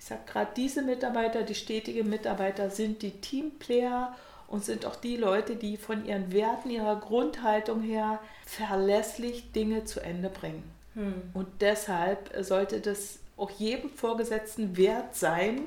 Ich 0.00 0.04
sage 0.04 0.22
gerade, 0.26 0.50
diese 0.56 0.82
Mitarbeiter, 0.82 1.44
die 1.44 1.54
stetigen 1.54 2.10
Mitarbeiter 2.10 2.70
sind 2.70 3.02
die 3.02 3.12
Teamplayer 3.12 4.16
und 4.48 4.64
sind 4.64 4.84
auch 4.84 4.96
die 4.96 5.16
Leute, 5.16 5.54
die 5.54 5.76
von 5.76 6.04
ihren 6.06 6.32
Werten, 6.32 6.70
ihrer 6.70 6.96
Grundhaltung 6.96 7.82
her 7.82 8.18
verlässlich 8.46 9.52
Dinge 9.52 9.84
zu 9.84 10.00
Ende 10.00 10.28
bringen. 10.28 10.64
Hm. 10.94 11.30
Und 11.32 11.46
deshalb 11.60 12.32
sollte 12.40 12.80
das 12.80 13.20
auch 13.36 13.52
jedem 13.52 13.90
Vorgesetzten 13.90 14.76
wert 14.76 15.14
sein, 15.14 15.60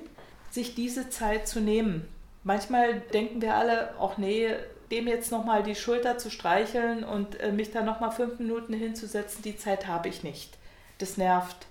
sich 0.51 0.75
diese 0.75 1.09
Zeit 1.09 1.47
zu 1.47 1.61
nehmen. 1.61 2.09
Manchmal 2.43 2.99
denken 3.13 3.41
wir 3.41 3.55
alle, 3.55 3.97
auch 3.99 4.17
nee, 4.17 4.53
dem 4.93 5.07
jetzt 5.07 5.31
nochmal 5.31 5.63
die 5.63 5.75
Schulter 5.75 6.17
zu 6.17 6.29
streicheln 6.29 7.03
und 7.03 7.39
äh, 7.39 7.51
mich 7.51 7.71
da 7.71 7.81
nochmal 7.81 8.11
fünf 8.11 8.39
Minuten 8.39 8.73
hinzusetzen, 8.73 9.41
die 9.43 9.57
Zeit 9.57 9.87
habe 9.87 10.09
ich 10.09 10.23
nicht. 10.23 10.57
Das 10.99 11.17
nervt. 11.17 11.67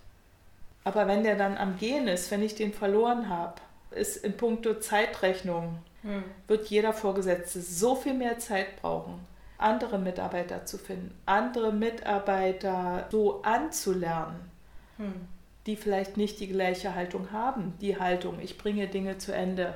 Aber 0.85 1.07
wenn 1.07 1.23
der 1.23 1.37
dann 1.37 1.57
am 1.57 1.79
Gehen 1.79 2.09
ist, 2.09 2.31
wenn 2.31 2.43
ich 2.43 2.55
den 2.55 2.73
verloren 2.73 3.29
habe, 3.29 3.55
ist 3.93 4.17
in 4.17 4.37
puncto 4.37 4.75
Zeitrechnung, 4.75 5.79
hm. 6.02 6.25
wird 6.49 6.69
jeder 6.69 6.93
Vorgesetzte 6.93 7.61
so 7.61 7.95
viel 7.95 8.14
mehr 8.14 8.38
Zeit 8.38 8.81
brauchen, 8.81 9.21
andere 9.59 9.99
Mitarbeiter 9.99 10.67
zu 10.67 10.76
finden, 10.76 11.17
andere 11.25 11.73
Mitarbeiter 11.73 13.07
so 13.11 13.43
anzulernen. 13.43 14.50
Hm 14.97 15.29
die 15.67 15.76
vielleicht 15.76 16.17
nicht 16.17 16.41
die 16.41 16.49
gleiche 16.49 16.95
Haltung 16.95 17.31
haben. 17.31 17.75
Die 17.81 17.99
Haltung, 17.99 18.41
ich 18.41 18.59
bringe 18.59 18.88
Dinge 18.88 19.19
zu 19.19 19.33
Ende. 19.33 19.75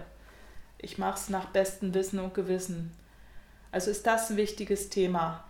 Ich 0.78 0.98
mache 0.98 1.18
es 1.18 1.28
nach 1.28 1.46
bestem 1.46 1.94
Wissen 1.94 2.18
und 2.18 2.34
Gewissen. 2.34 2.92
Also 3.76 3.90
ist 3.90 4.06
das 4.06 4.30
ein 4.30 4.38
wichtiges 4.38 4.88
Thema. 4.88 5.44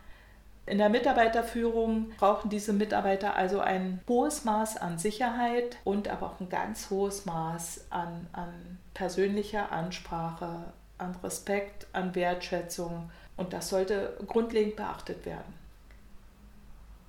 In 0.66 0.78
der 0.78 0.88
Mitarbeiterführung 0.88 2.10
brauchen 2.18 2.50
diese 2.50 2.72
Mitarbeiter 2.72 3.36
also 3.36 3.60
ein 3.60 4.00
hohes 4.08 4.44
Maß 4.44 4.78
an 4.78 4.98
Sicherheit 4.98 5.76
und 5.84 6.08
aber 6.08 6.26
auch 6.26 6.40
ein 6.40 6.48
ganz 6.48 6.90
hohes 6.90 7.24
Maß 7.24 7.84
an, 7.90 8.26
an 8.32 8.78
persönlicher 8.94 9.70
Ansprache, 9.70 10.64
an 10.98 11.14
Respekt, 11.22 11.86
an 11.92 12.16
Wertschätzung. 12.16 13.12
Und 13.36 13.52
das 13.52 13.68
sollte 13.68 14.16
grundlegend 14.26 14.74
beachtet 14.74 15.24
werden. 15.24 15.54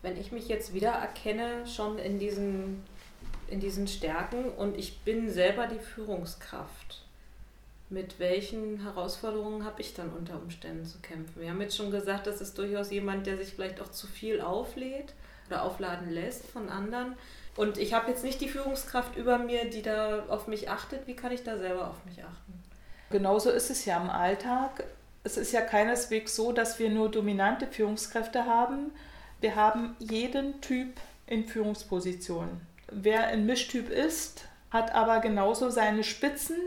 Wenn 0.04 0.18
ich 0.18 0.32
mich 0.32 0.48
jetzt 0.48 0.76
wieder 0.76 0.92
erkenne, 0.92 1.66
schon 1.66 1.98
in 1.98 2.20
diesem 2.20 2.84
in 3.48 3.60
diesen 3.60 3.88
Stärken 3.88 4.52
und 4.52 4.78
ich 4.78 5.00
bin 5.00 5.32
selber 5.32 5.66
die 5.66 5.80
Führungskraft. 5.80 7.07
Mit 7.90 8.20
welchen 8.20 8.82
Herausforderungen 8.84 9.64
habe 9.64 9.80
ich 9.82 9.94
dann 9.94 10.12
unter 10.12 10.36
Umständen 10.36 10.86
zu 10.86 11.00
kämpfen? 11.00 11.42
Wir 11.42 11.50
haben 11.50 11.62
jetzt 11.62 11.78
schon 11.78 11.90
gesagt, 11.90 12.28
das 12.28 12.42
ist 12.42 12.58
durchaus 12.58 12.92
jemand, 12.92 13.26
der 13.26 13.38
sich 13.38 13.54
vielleicht 13.54 13.80
auch 13.80 13.92
zu 13.92 14.08
viel 14.08 14.42
auflädt 14.42 15.14
oder 15.48 15.64
aufladen 15.64 16.10
lässt 16.10 16.46
von 16.48 16.68
anderen. 16.68 17.16
Und 17.56 17.78
ich 17.78 17.94
habe 17.94 18.12
jetzt 18.12 18.26
nicht 18.26 18.42
die 18.42 18.50
Führungskraft 18.50 19.16
über 19.16 19.38
mir, 19.38 19.70
die 19.70 19.82
da 19.82 20.26
auf 20.28 20.48
mich 20.48 20.70
achtet. 20.70 21.08
Wie 21.08 21.16
kann 21.16 21.32
ich 21.32 21.44
da 21.44 21.58
selber 21.58 21.90
auf 21.90 22.04
mich 22.06 22.22
achten? 22.24 22.62
Genauso 23.10 23.50
ist 23.50 23.70
es 23.70 23.86
ja 23.86 24.02
im 24.02 24.10
Alltag. 24.10 24.84
Es 25.24 25.38
ist 25.38 25.54
ja 25.54 25.62
keineswegs 25.62 26.36
so, 26.36 26.52
dass 26.52 26.80
wir 26.80 26.90
nur 26.90 27.10
dominante 27.10 27.68
Führungskräfte 27.68 28.46
haben. 28.46 28.92
Wir 29.40 29.56
haben 29.56 29.96
jeden 30.00 30.60
Typ 30.60 31.00
in 31.26 31.46
Führungspositionen. 31.46 32.62
Wer 32.92 33.28
ein 33.28 33.46
Mischtyp 33.46 33.90
ist, 33.90 34.46
hat 34.72 34.94
aber 34.94 35.20
genauso 35.20 35.70
seine 35.70 36.04
Spitzen 36.04 36.58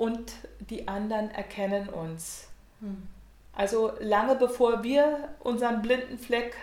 und 0.00 0.32
die 0.70 0.88
anderen 0.88 1.30
erkennen 1.30 1.90
uns. 1.90 2.48
Hm. 2.80 3.06
Also 3.52 3.92
lange 4.00 4.34
bevor 4.34 4.82
wir 4.82 5.28
unseren 5.40 5.82
blinden 5.82 6.16
Fleck 6.18 6.56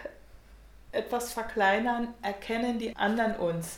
etwas 0.92 1.34
verkleinern, 1.34 2.08
erkennen 2.24 2.80
die 2.80 2.96
anderen 2.96 3.36
uns 3.36 3.78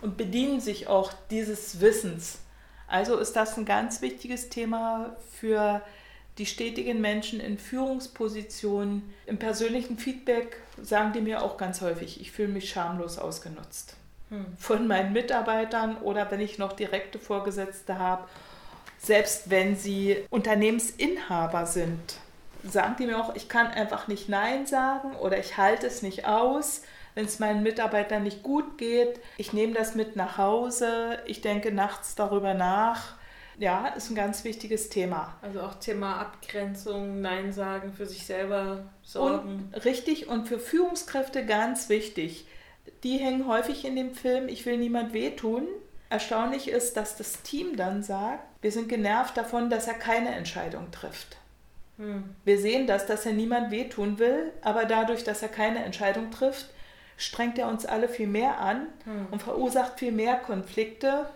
und 0.00 0.16
bedienen 0.16 0.60
sich 0.60 0.86
auch 0.86 1.12
dieses 1.28 1.80
Wissens. 1.80 2.38
Also 2.86 3.18
ist 3.18 3.34
das 3.34 3.56
ein 3.56 3.64
ganz 3.64 4.00
wichtiges 4.00 4.48
Thema 4.48 5.16
für 5.32 5.82
die 6.38 6.46
stetigen 6.46 7.00
Menschen 7.00 7.40
in 7.40 7.58
Führungspositionen. 7.58 9.12
Im 9.26 9.40
persönlichen 9.40 9.98
Feedback 9.98 10.58
sagen 10.80 11.12
die 11.12 11.20
mir 11.20 11.42
auch 11.42 11.56
ganz 11.56 11.80
häufig, 11.80 12.20
ich 12.20 12.30
fühle 12.30 12.48
mich 12.48 12.70
schamlos 12.70 13.18
ausgenutzt 13.18 13.96
von 14.58 14.86
meinen 14.86 15.12
Mitarbeitern 15.12 15.96
oder 15.98 16.30
wenn 16.30 16.40
ich 16.40 16.58
noch 16.58 16.72
direkte 16.72 17.18
Vorgesetzte 17.18 17.98
habe, 17.98 18.28
selbst 19.00 19.50
wenn 19.50 19.76
sie 19.76 20.16
Unternehmensinhaber 20.30 21.66
sind, 21.66 22.16
sagen 22.62 22.96
die 22.98 23.06
mir 23.06 23.18
auch, 23.18 23.34
ich 23.34 23.48
kann 23.48 23.68
einfach 23.68 24.08
nicht 24.08 24.28
Nein 24.28 24.66
sagen 24.66 25.16
oder 25.16 25.38
ich 25.38 25.56
halte 25.56 25.86
es 25.86 26.02
nicht 26.02 26.26
aus, 26.26 26.82
wenn 27.14 27.24
es 27.24 27.38
meinen 27.38 27.62
Mitarbeitern 27.62 28.22
nicht 28.22 28.42
gut 28.42 28.78
geht. 28.78 29.18
Ich 29.38 29.52
nehme 29.52 29.74
das 29.74 29.94
mit 29.94 30.16
nach 30.16 30.38
Hause, 30.38 31.18
ich 31.26 31.40
denke 31.40 31.72
nachts 31.72 32.14
darüber 32.14 32.54
nach. 32.54 33.14
Ja, 33.58 33.88
ist 33.88 34.08
ein 34.10 34.14
ganz 34.14 34.44
wichtiges 34.44 34.88
Thema. 34.88 35.34
Also 35.42 35.60
auch 35.60 35.74
Thema 35.74 36.18
Abgrenzung, 36.18 37.20
Nein 37.20 37.52
sagen, 37.52 37.92
für 37.92 38.06
sich 38.06 38.24
selber 38.24 38.84
sorgen. 39.02 39.70
Und, 39.74 39.84
richtig 39.84 40.28
und 40.28 40.48
für 40.48 40.58
Führungskräfte 40.58 41.44
ganz 41.44 41.90
wichtig 41.90 42.46
die 43.02 43.18
hängen 43.18 43.46
häufig 43.46 43.84
in 43.84 43.96
dem 43.96 44.14
Film 44.14 44.48
Ich 44.48 44.66
will 44.66 44.76
niemand 44.76 45.12
wehtun. 45.12 45.66
Erstaunlich 46.10 46.68
ist, 46.68 46.96
dass 46.96 47.16
das 47.16 47.40
Team 47.42 47.76
dann 47.76 48.02
sagt, 48.02 48.44
wir 48.62 48.72
sind 48.72 48.88
genervt 48.88 49.36
davon, 49.36 49.70
dass 49.70 49.86
er 49.86 49.94
keine 49.94 50.34
Entscheidung 50.34 50.90
trifft. 50.90 51.36
Hm. 51.98 52.24
Wir 52.44 52.58
sehen 52.58 52.88
das, 52.88 53.06
dass 53.06 53.26
er 53.26 53.32
niemand 53.32 53.70
wehtun 53.70 54.18
will, 54.18 54.52
aber 54.60 54.86
dadurch, 54.86 55.22
dass 55.22 55.40
er 55.40 55.48
keine 55.48 55.84
Entscheidung 55.84 56.32
trifft, 56.32 56.66
strengt 57.16 57.58
er 57.58 57.68
uns 57.68 57.86
alle 57.86 58.08
viel 58.08 58.26
mehr 58.26 58.58
an 58.58 58.88
hm. 59.04 59.28
und 59.30 59.42
verursacht 59.42 60.00
viel 60.00 60.10
mehr 60.10 60.36
Konflikte. 60.36 61.26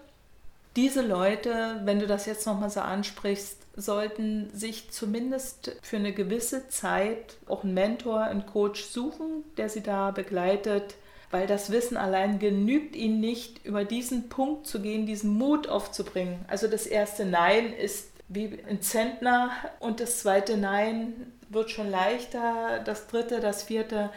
Diese 0.74 1.02
Leute, 1.02 1.80
wenn 1.84 2.00
du 2.00 2.08
das 2.08 2.26
jetzt 2.26 2.44
nochmal 2.44 2.70
so 2.70 2.80
ansprichst, 2.80 3.58
sollten 3.76 4.50
sich 4.52 4.90
zumindest 4.90 5.76
für 5.82 5.98
eine 5.98 6.12
gewisse 6.12 6.68
Zeit 6.68 7.36
auch 7.46 7.62
einen 7.62 7.74
Mentor, 7.74 8.22
einen 8.22 8.46
Coach 8.46 8.82
suchen, 8.82 9.44
der 9.56 9.68
sie 9.68 9.82
da 9.82 10.10
begleitet, 10.10 10.96
weil 11.34 11.48
das 11.48 11.72
Wissen 11.72 11.96
allein 11.96 12.38
genügt 12.38 12.94
ihnen 12.94 13.18
nicht, 13.18 13.64
über 13.64 13.84
diesen 13.84 14.28
Punkt 14.28 14.68
zu 14.68 14.80
gehen, 14.80 15.04
diesen 15.04 15.36
Mut 15.36 15.68
aufzubringen. 15.68 16.44
Also 16.46 16.68
das 16.68 16.86
erste 16.86 17.26
Nein 17.26 17.72
ist 17.72 18.12
wie 18.28 18.60
ein 18.70 18.82
Zentner 18.82 19.50
und 19.80 19.98
das 19.98 20.20
zweite 20.20 20.56
Nein 20.56 21.32
wird 21.48 21.72
schon 21.72 21.90
leichter, 21.90 22.78
das 22.84 23.08
dritte, 23.08 23.40
das 23.40 23.64
vierte. 23.64 24.10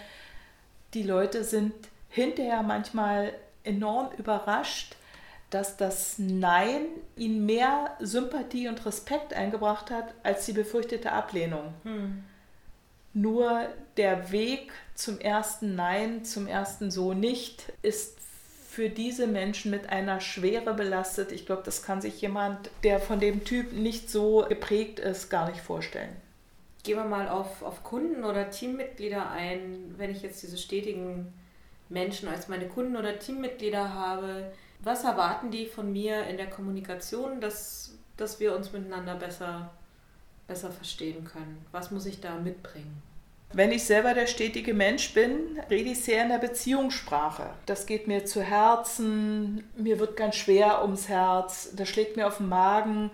Die 0.93 1.01
Leute 1.01 1.43
sind 1.43 1.74
hinterher 2.07 2.62
manchmal 2.62 3.33
enorm 3.63 4.09
überrascht, 4.19 4.95
dass 5.50 5.75
das 5.75 6.19
Nein 6.19 6.86
ihnen 7.15 7.47
mehr 7.47 7.97
Sympathie 8.00 8.67
und 8.67 8.86
Respekt 8.86 9.33
eingebracht 9.33 9.89
hat 9.89 10.13
als 10.21 10.45
die 10.45 10.53
befürchtete 10.53 11.12
Ablehnung. 11.13 11.74
Hm. 11.81 12.24
Nur 13.19 13.67
der 13.97 14.31
Weg 14.31 14.71
zum 14.93 15.19
ersten 15.19 15.75
Nein, 15.75 16.24
zum 16.24 16.45
ersten 16.45 16.91
So 16.91 17.13
nicht, 17.13 17.74
ist 17.81 18.19
für 18.69 18.89
diese 18.89 19.25
Menschen 19.25 19.71
mit 19.71 19.89
einer 19.89 20.21
Schwere 20.21 20.75
belastet. 20.75 21.31
Ich 21.31 21.47
glaube, 21.47 21.63
das 21.65 21.81
kann 21.81 22.00
sich 22.00 22.21
jemand, 22.21 22.69
der 22.83 23.00
von 23.00 23.19
dem 23.19 23.43
Typ 23.43 23.74
nicht 23.74 24.12
so 24.12 24.45
geprägt 24.47 25.00
ist, 25.00 25.31
gar 25.31 25.50
nicht 25.50 25.62
vorstellen. 25.62 26.15
Gehen 26.83 26.97
wir 26.97 27.05
mal 27.05 27.27
auf, 27.27 27.63
auf 27.63 27.83
Kunden 27.83 28.24
oder 28.24 28.51
Teammitglieder 28.51 29.31
ein. 29.31 29.95
Wenn 29.97 30.12
ich 30.12 30.21
jetzt 30.21 30.43
diese 30.43 30.59
stetigen 30.59 31.33
Menschen 31.89 32.29
als 32.29 32.50
meine 32.50 32.67
Kunden 32.67 32.97
oder 32.97 33.17
Teammitglieder 33.17 33.95
habe, 33.95 34.51
was 34.81 35.03
erwarten 35.03 35.50
die 35.50 35.65
von 35.65 35.91
mir 35.91 36.27
in 36.27 36.38
der 36.38 36.51
Kommunikation, 36.51 37.41
dass, 37.41 37.97
dass 38.15 38.39
wir 38.39 38.55
uns 38.55 38.71
miteinander 38.74 39.15
besser, 39.15 39.71
besser 40.45 40.69
verstehen 40.69 41.24
können? 41.25 41.65
Was 41.71 41.89
muss 41.89 42.05
ich 42.05 42.21
da 42.21 42.36
mitbringen? 42.36 43.01
Wenn 43.54 43.72
ich 43.72 43.86
selber 43.86 44.13
der 44.13 44.27
stetige 44.27 44.74
Mensch 44.74 45.13
bin, 45.13 45.60
rede 45.70 45.92
ich 45.92 46.04
sehr 46.04 46.24
in 46.24 46.30
der 46.30 46.38
Beziehungssprache. 46.38 47.50
Das 47.66 47.86
geht 47.86 48.08
mir 48.08 48.25
zu 48.25 48.42
Herzen, 48.42 49.63
mir 49.75 50.00
wird 50.00 50.18
ganz 50.18 50.36
schwer 50.36 50.82
ums 50.82 51.08
Herz, 51.08 51.70
das 51.74 51.88
schlägt 51.88 52.18
mir 52.18 52.27
auf 52.27 52.38
den 52.38 52.50
Magen. 52.50 53.10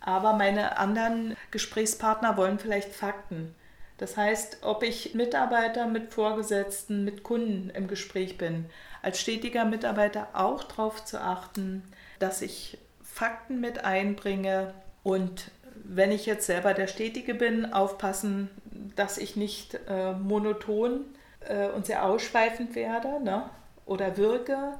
Aber 0.00 0.32
meine 0.34 0.78
anderen 0.78 1.36
Gesprächspartner 1.50 2.36
wollen 2.36 2.58
vielleicht 2.58 2.92
Fakten. 2.92 3.54
Das 3.98 4.16
heißt, 4.16 4.58
ob 4.62 4.82
ich 4.82 5.14
Mitarbeiter 5.14 5.86
mit 5.86 6.12
Vorgesetzten, 6.12 7.04
mit 7.04 7.22
Kunden 7.22 7.70
im 7.70 7.86
Gespräch 7.86 8.36
bin, 8.36 8.66
als 9.00 9.20
stetiger 9.20 9.64
Mitarbeiter 9.64 10.28
auch 10.32 10.64
darauf 10.64 11.04
zu 11.04 11.20
achten, 11.20 11.84
dass 12.18 12.42
ich 12.42 12.78
Fakten 13.02 13.60
mit 13.60 13.84
einbringe 13.84 14.74
und 15.02 15.50
wenn 15.84 16.12
ich 16.12 16.26
jetzt 16.26 16.46
selber 16.46 16.74
der 16.74 16.86
Stetige 16.86 17.34
bin, 17.34 17.72
aufpassen, 17.72 18.50
dass 18.96 19.18
ich 19.18 19.36
nicht 19.36 19.78
äh, 19.88 20.12
monoton 20.12 21.04
äh, 21.40 21.68
und 21.68 21.86
sehr 21.86 22.04
ausschweifend 22.04 22.74
werde 22.74 23.22
ne? 23.22 23.48
oder 23.86 24.16
wirke, 24.16 24.74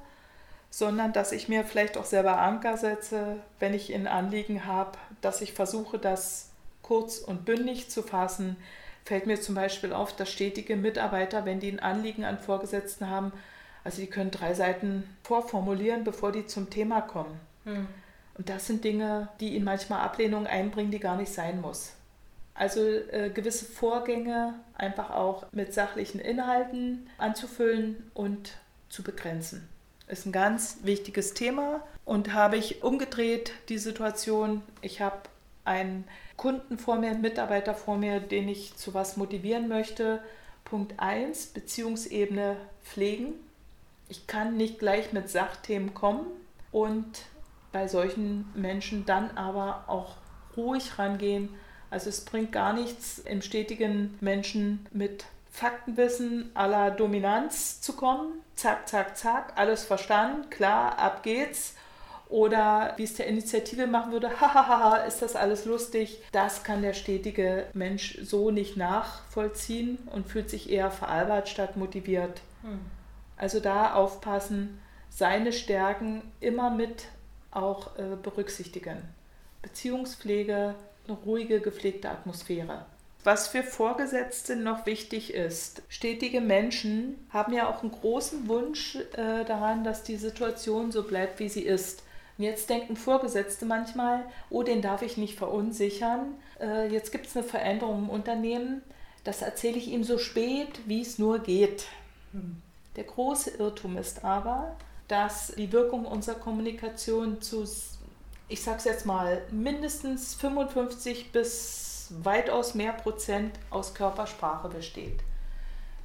sondern 0.71 1.13
dass 1.13 1.33
ich 1.33 1.49
mir 1.49 1.65
vielleicht 1.65 1.97
auch 1.99 2.05
selber 2.05 2.41
Anker 2.41 2.77
setze, 2.77 3.37
wenn 3.59 3.75
ich 3.75 3.95
ein 3.95 4.07
Anliegen 4.07 4.67
habe, 4.67 4.99
dass 5.21 5.41
ich 5.41 5.53
versuche, 5.53 5.99
das 5.99 6.51
kurz 6.83 7.19
und 7.19 7.45
bündig 7.45 7.91
zu 7.91 8.03
fassen. 8.03 8.57
Fällt 9.05 9.27
mir 9.27 9.41
zum 9.41 9.55
Beispiel 9.55 9.93
auf, 9.93 10.15
dass 10.15 10.31
stetige 10.31 10.77
Mitarbeiter, 10.77 11.45
wenn 11.45 11.61
die 11.61 11.71
ein 11.71 11.81
Anliegen 11.81 12.25
an 12.25 12.39
Vorgesetzten 12.39 13.11
haben, 13.11 13.33
also 13.85 14.01
die 14.01 14.07
können 14.07 14.31
drei 14.31 14.55
Seiten 14.55 15.05
vorformulieren, 15.25 16.05
bevor 16.05 16.33
die 16.33 16.47
zum 16.47 16.71
Thema 16.71 17.01
kommen. 17.01 17.41
Hm. 17.65 17.89
Und 18.39 18.49
das 18.49 18.67
sind 18.67 18.85
Dinge, 18.85 19.29
die 19.41 19.55
ihnen 19.55 19.65
manchmal 19.65 20.01
Ablehnung 20.01 20.47
einbringen, 20.47 20.91
die 20.91 21.01
gar 21.01 21.17
nicht 21.17 21.33
sein 21.33 21.61
muss. 21.61 21.95
Also 22.55 22.81
äh, 22.81 23.31
gewisse 23.31 23.65
Vorgänge 23.65 24.55
einfach 24.75 25.11
auch 25.11 25.47
mit 25.53 25.73
sachlichen 25.73 26.21
Inhalten 26.21 27.09
anzufüllen 27.19 28.11
und 28.15 28.53
zu 28.89 29.03
begrenzen. 29.03 29.69
Ist 30.07 30.27
ein 30.27 30.33
ganz 30.33 30.79
wichtiges 30.83 31.33
Thema 31.33 31.83
und 32.05 32.35
habe 32.35 32.57
ich 32.57 32.83
umgedreht 32.83 33.53
die 33.69 33.79
Situation. 33.79 34.63
Ich 34.83 35.01
habe 35.01 35.23
einen 35.65 36.05
Kunden 36.37 36.77
vor 36.77 36.97
mir, 36.97 37.11
einen 37.11 37.23
Mitarbeiter 37.23 37.75
vor 37.75 37.97
mir, 37.97 38.21
den 38.21 38.49
ich 38.49 38.77
zu 38.77 38.95
was 38.95 39.17
motivieren 39.17 39.69
möchte. 39.69 40.21
Punkt 40.65 40.95
1, 40.99 41.49
Beziehungsebene 41.49 42.57
pflegen. 42.83 43.35
Ich 44.09 44.27
kann 44.27 44.57
nicht 44.57 44.79
gleich 44.79 45.13
mit 45.13 45.31
Sachthemen 45.31 45.95
kommen 45.95 46.27
und 46.71 47.27
bei 47.73 47.89
solchen 47.89 48.51
Menschen 48.55 49.07
dann 49.07 49.31
aber 49.37 49.85
auch 49.87 50.17
ruhig 50.57 50.99
rangehen. 50.99 51.49
Also 51.93 52.09
es 52.09 52.25
bringt 52.25 52.53
gar 52.53 52.73
nichts, 52.73 53.19
im 53.19 53.43
stetigen 53.43 54.17
Menschen 54.23 54.87
mit 54.93 55.27
Faktenwissen 55.51 56.51
aller 56.55 56.91
Dominanz 56.91 57.83
zu 57.83 57.93
kommen. 57.93 58.33
Zack, 58.57 58.89
zack, 58.89 59.15
zack, 59.19 59.53
alles 59.57 59.85
verstanden, 59.85 60.49
klar, 60.49 60.99
ab 60.99 61.23
geht's. 61.23 61.75
Oder 62.31 62.95
wie 62.97 63.03
es 63.03 63.13
der 63.13 63.27
Initiative 63.27 63.87
machen 63.87 64.11
würde, 64.11 64.31
hahaha, 64.41 65.05
ist 65.05 65.21
das 65.21 65.37
alles 65.37 65.67
lustig. 65.67 66.23
Das 66.33 66.65
kann 66.65 66.81
der 66.81 66.95
stetige 66.95 67.67
Mensch 67.75 68.19
so 68.23 68.51
nicht 68.51 68.79
nachvollziehen 68.79 69.99
und 70.11 70.27
fühlt 70.27 70.49
sich 70.49 70.71
eher 70.71 70.91
veralbert 70.91 71.51
statt 71.51 71.77
motiviert. 71.77 72.41
Hm. 72.63 72.81
Also 73.37 73.61
da 73.61 73.93
aufpassen, 73.93 74.81
seine 75.11 75.53
Stärken 75.53 76.23
immer 76.41 76.71
mit 76.71 77.05
auch 77.51 77.99
äh, 77.99 78.17
berücksichtigen. 78.17 78.97
Beziehungspflege, 79.61 80.75
eine 81.07 81.17
ruhige, 81.17 81.61
gepflegte 81.61 82.11
Atmosphäre. 82.11 82.87
Was 83.25 83.47
für 83.49 83.63
Vorgesetzte 83.63 84.57
noch 84.57 84.85
wichtig 84.85 85.33
ist, 85.33 85.83
stetige 85.89 86.41
Menschen 86.41 87.25
haben 87.31 87.53
ja 87.53 87.69
auch 87.69 87.83
einen 87.83 87.93
großen 87.93 88.49
Wunsch 88.49 88.97
äh, 88.97 89.45
daran, 89.45 89.85
dass 89.85 90.03
die 90.03 90.17
Situation 90.17 90.91
so 90.91 91.05
bleibt, 91.05 91.39
wie 91.39 91.49
sie 91.49 91.63
ist. 91.63 92.03
Und 92.37 92.45
jetzt 92.45 92.69
denken 92.69 92.97
Vorgesetzte 92.97 93.65
manchmal, 93.65 94.25
oh, 94.51 94.65
den 94.65 94.83
darf 94.83 95.03
ich 95.03 95.17
nicht 95.17 95.39
verunsichern. 95.39 96.35
Äh, 96.61 96.89
jetzt 96.89 97.13
gibt 97.13 97.27
es 97.27 97.37
eine 97.37 97.45
Veränderung 97.45 98.05
im 98.05 98.11
Unternehmen. 98.11 98.83
Das 99.23 99.43
erzähle 99.43 99.79
ich 99.79 99.89
ihm 99.89 100.03
so 100.03 100.19
spät, 100.19 100.81
wie 100.87 101.03
es 101.03 101.21
nur 101.21 101.39
geht. 101.39 101.87
Hm. 102.33 102.61
Der 102.97 103.05
große 103.05 103.51
Irrtum 103.51 103.97
ist 103.97 104.25
aber, 104.25 104.77
dass 105.07 105.53
die 105.57 105.73
Wirkung 105.73 106.05
unserer 106.05 106.37
Kommunikation 106.37 107.41
zu, 107.41 107.65
ich 108.53 108.63
sage 108.63 108.79
es 108.79 108.85
jetzt 108.85 109.07
mal, 109.07 109.41
mindestens 109.51 110.35
55 110.35 111.33
bis 111.33 112.13
weitaus 112.23 112.75
mehr 112.75 112.93
Prozent 112.93 113.59
aus 113.71 113.95
Körpersprache 113.95 114.69
besteht. 114.69 115.21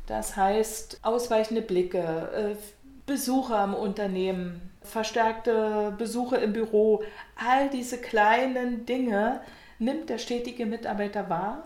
Das 0.05 0.37
heißt, 0.37 0.99
ausweichende 1.01 1.61
Blicke, 1.61 1.99
äh, 1.99 2.55
Besucher 3.05 3.63
im 3.63 3.73
Unternehmen, 3.73 4.71
verstärkte 4.81 5.93
Besuche 5.97 6.37
im 6.37 6.53
Büro, 6.53 7.03
all 7.35 7.69
diese 7.69 7.97
kleinen 7.97 8.85
Dinge 8.85 9.41
nimmt 9.79 10.09
der 10.09 10.17
stetige 10.17 10.65
Mitarbeiter 10.65 11.29
wahr 11.29 11.63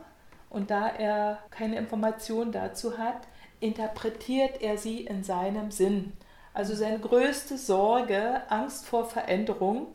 und 0.50 0.72
da 0.72 0.88
er 0.88 1.40
keine 1.52 1.78
Information 1.78 2.52
dazu 2.52 2.98
hat, 2.98 3.28
interpretiert 3.60 4.62
er 4.62 4.80
sie 4.80 5.02
in 5.02 5.24
seinem 5.24 5.70
Sinn. 5.70 6.14
Also 6.54 6.74
seine 6.76 7.00
größte 7.00 7.58
Sorge, 7.58 8.42
Angst 8.50 8.86
vor 8.86 9.06
Veränderung, 9.06 9.88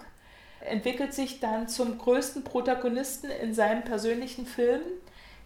entwickelt 0.66 1.14
sich 1.14 1.40
dann 1.40 1.68
zum 1.68 1.98
größten 1.98 2.44
Protagonisten 2.44 3.30
in 3.30 3.54
seinem 3.54 3.82
persönlichen 3.84 4.46
Film. 4.46 4.82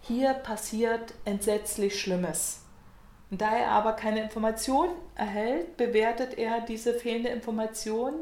Hier 0.01 0.33
passiert 0.33 1.13
entsetzlich 1.25 1.99
Schlimmes. 1.99 2.61
Und 3.29 3.41
da 3.41 3.55
er 3.55 3.69
aber 3.69 3.93
keine 3.93 4.21
Information 4.21 4.89
erhält, 5.15 5.77
bewertet 5.77 6.37
er 6.37 6.61
diese 6.61 6.93
fehlende 6.93 7.29
Information, 7.29 8.13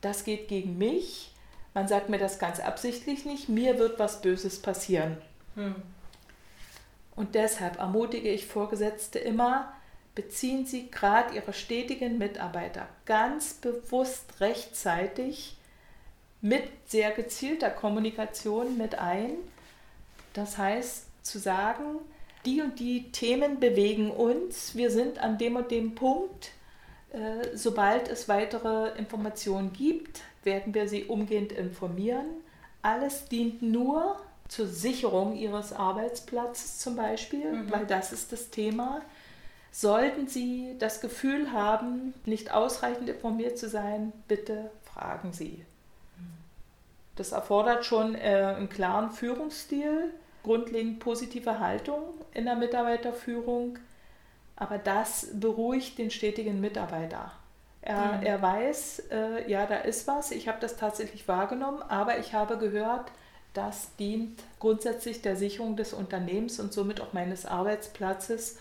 das 0.00 0.24
geht 0.24 0.48
gegen 0.48 0.78
mich, 0.78 1.34
man 1.74 1.88
sagt 1.88 2.08
mir 2.08 2.18
das 2.18 2.38
ganz 2.38 2.60
absichtlich 2.60 3.24
nicht, 3.24 3.48
mir 3.48 3.78
wird 3.78 3.98
was 3.98 4.22
Böses 4.22 4.60
passieren. 4.62 5.18
Hm. 5.56 5.74
Und 7.16 7.34
deshalb 7.34 7.78
ermutige 7.78 8.30
ich 8.30 8.46
Vorgesetzte 8.46 9.18
immer, 9.18 9.72
beziehen 10.14 10.64
Sie 10.64 10.90
gerade 10.90 11.34
Ihre 11.34 11.52
stetigen 11.52 12.18
Mitarbeiter 12.18 12.88
ganz 13.06 13.54
bewusst 13.54 14.40
rechtzeitig 14.40 15.56
mit 16.40 16.64
sehr 16.86 17.10
gezielter 17.10 17.70
Kommunikation 17.70 18.78
mit 18.78 18.98
ein. 18.98 19.32
Das 20.32 20.58
heißt 20.58 21.06
zu 21.22 21.38
sagen, 21.38 21.98
die 22.46 22.62
und 22.62 22.78
die 22.78 23.12
Themen 23.12 23.60
bewegen 23.60 24.10
uns, 24.10 24.74
wir 24.74 24.90
sind 24.90 25.18
an 25.18 25.38
dem 25.38 25.56
und 25.56 25.70
dem 25.70 25.94
Punkt. 25.94 26.52
Äh, 27.12 27.54
sobald 27.56 28.08
es 28.08 28.28
weitere 28.28 28.96
Informationen 28.96 29.72
gibt, 29.72 30.22
werden 30.44 30.74
wir 30.74 30.88
Sie 30.88 31.04
umgehend 31.04 31.52
informieren. 31.52 32.26
Alles 32.82 33.26
dient 33.28 33.62
nur 33.62 34.18
zur 34.48 34.66
Sicherung 34.66 35.36
ihres 35.36 35.72
Arbeitsplatzes 35.72 36.78
zum 36.78 36.96
Beispiel, 36.96 37.52
mhm. 37.52 37.70
weil 37.70 37.86
das 37.86 38.12
ist 38.12 38.32
das 38.32 38.50
Thema. 38.50 39.02
Sollten 39.70 40.26
Sie 40.26 40.74
das 40.78 41.00
Gefühl 41.00 41.52
haben, 41.52 42.14
nicht 42.24 42.52
ausreichend 42.52 43.08
informiert 43.08 43.58
zu 43.58 43.68
sein, 43.68 44.12
bitte 44.26 44.70
fragen 44.82 45.32
Sie. 45.32 45.64
Das 47.20 47.32
erfordert 47.32 47.84
schon 47.84 48.14
äh, 48.14 48.54
einen 48.56 48.70
klaren 48.70 49.10
Führungsstil, 49.10 50.10
grundlegend 50.42 51.00
positive 51.00 51.60
Haltung 51.60 52.14
in 52.32 52.46
der 52.46 52.56
Mitarbeiterführung, 52.56 53.78
aber 54.56 54.78
das 54.78 55.28
beruhigt 55.34 55.98
den 55.98 56.10
stetigen 56.10 56.62
Mitarbeiter. 56.62 57.32
Er, 57.82 58.14
mhm. 58.14 58.22
er 58.22 58.40
weiß, 58.40 59.02
äh, 59.10 59.50
ja, 59.50 59.66
da 59.66 59.76
ist 59.76 60.06
was, 60.06 60.30
ich 60.30 60.48
habe 60.48 60.60
das 60.62 60.78
tatsächlich 60.78 61.28
wahrgenommen, 61.28 61.82
aber 61.82 62.18
ich 62.18 62.32
habe 62.32 62.56
gehört, 62.56 63.12
das 63.52 63.94
dient 63.96 64.42
grundsätzlich 64.58 65.20
der 65.20 65.36
Sicherung 65.36 65.76
des 65.76 65.92
Unternehmens 65.92 66.58
und 66.58 66.72
somit 66.72 67.02
auch 67.02 67.12
meines 67.12 67.44
Arbeitsplatzes. 67.44 68.56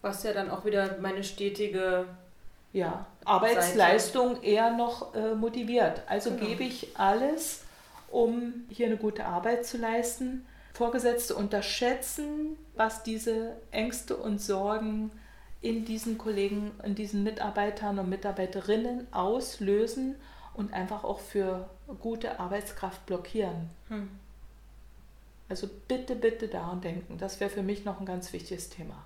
Was 0.00 0.22
ja 0.22 0.32
dann 0.32 0.50
auch 0.50 0.64
wieder 0.64 0.96
meine 1.02 1.22
stetige 1.22 2.06
ja, 2.72 3.06
Arbeitsleistung 3.24 4.36
Seite. 4.36 4.46
eher 4.46 4.70
noch 4.70 5.14
äh, 5.14 5.34
motiviert. 5.34 6.02
Also 6.06 6.30
genau. 6.30 6.46
gebe 6.46 6.64
ich 6.64 6.96
alles, 6.96 7.64
um 8.10 8.66
hier 8.68 8.86
eine 8.86 8.96
gute 8.96 9.24
Arbeit 9.24 9.66
zu 9.66 9.78
leisten. 9.78 10.46
Vorgesetzte 10.74 11.34
unterschätzen, 11.34 12.56
was 12.74 13.02
diese 13.02 13.56
Ängste 13.70 14.16
und 14.16 14.40
Sorgen 14.40 15.10
in 15.60 15.84
diesen 15.84 16.18
Kollegen, 16.18 16.70
in 16.84 16.94
diesen 16.94 17.24
Mitarbeitern 17.24 17.98
und 17.98 18.08
Mitarbeiterinnen 18.08 19.12
auslösen 19.12 20.14
und 20.54 20.72
einfach 20.72 21.04
auch 21.04 21.18
für 21.18 21.68
gute 22.00 22.38
Arbeitskraft 22.38 23.04
blockieren. 23.06 23.70
Hm. 23.88 24.08
Also 25.48 25.68
bitte, 25.88 26.14
bitte 26.14 26.46
daran 26.46 26.80
denken. 26.80 27.18
Das 27.18 27.40
wäre 27.40 27.50
für 27.50 27.62
mich 27.62 27.84
noch 27.84 27.98
ein 27.98 28.06
ganz 28.06 28.32
wichtiges 28.32 28.68
Thema. 28.68 29.02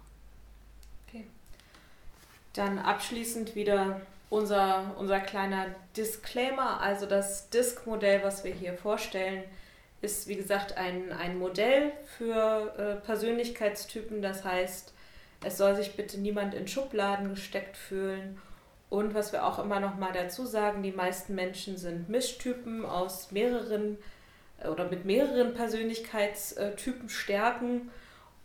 Dann 2.54 2.78
abschließend 2.78 3.54
wieder 3.54 4.00
unser, 4.30 4.94
unser 4.98 5.20
kleiner 5.20 5.66
Disclaimer. 5.96 6.80
Also 6.80 7.06
das 7.06 7.50
Disk-Modell, 7.50 8.22
was 8.22 8.44
wir 8.44 8.52
hier 8.52 8.74
vorstellen, 8.74 9.44
ist 10.00 10.26
wie 10.26 10.36
gesagt 10.36 10.76
ein, 10.76 11.12
ein 11.12 11.38
Modell 11.38 11.92
für 12.18 12.74
äh, 12.76 13.04
Persönlichkeitstypen. 13.06 14.20
Das 14.20 14.44
heißt, 14.44 14.92
es 15.44 15.56
soll 15.56 15.76
sich 15.76 15.96
bitte 15.96 16.18
niemand 16.18 16.54
in 16.54 16.68
Schubladen 16.68 17.30
gesteckt 17.30 17.76
fühlen. 17.76 18.40
Und 18.90 19.14
was 19.14 19.32
wir 19.32 19.46
auch 19.46 19.58
immer 19.58 19.80
noch 19.80 19.96
mal 19.96 20.12
dazu 20.12 20.44
sagen, 20.44 20.82
die 20.82 20.92
meisten 20.92 21.34
Menschen 21.34 21.78
sind 21.78 22.08
Mischtypen 22.08 22.84
aus 22.84 23.32
mehreren 23.32 23.96
äh, 24.62 24.68
oder 24.68 24.88
mit 24.88 25.04
mehreren 25.04 25.54
Persönlichkeitstypen 25.54 27.08
Stärken. 27.08 27.90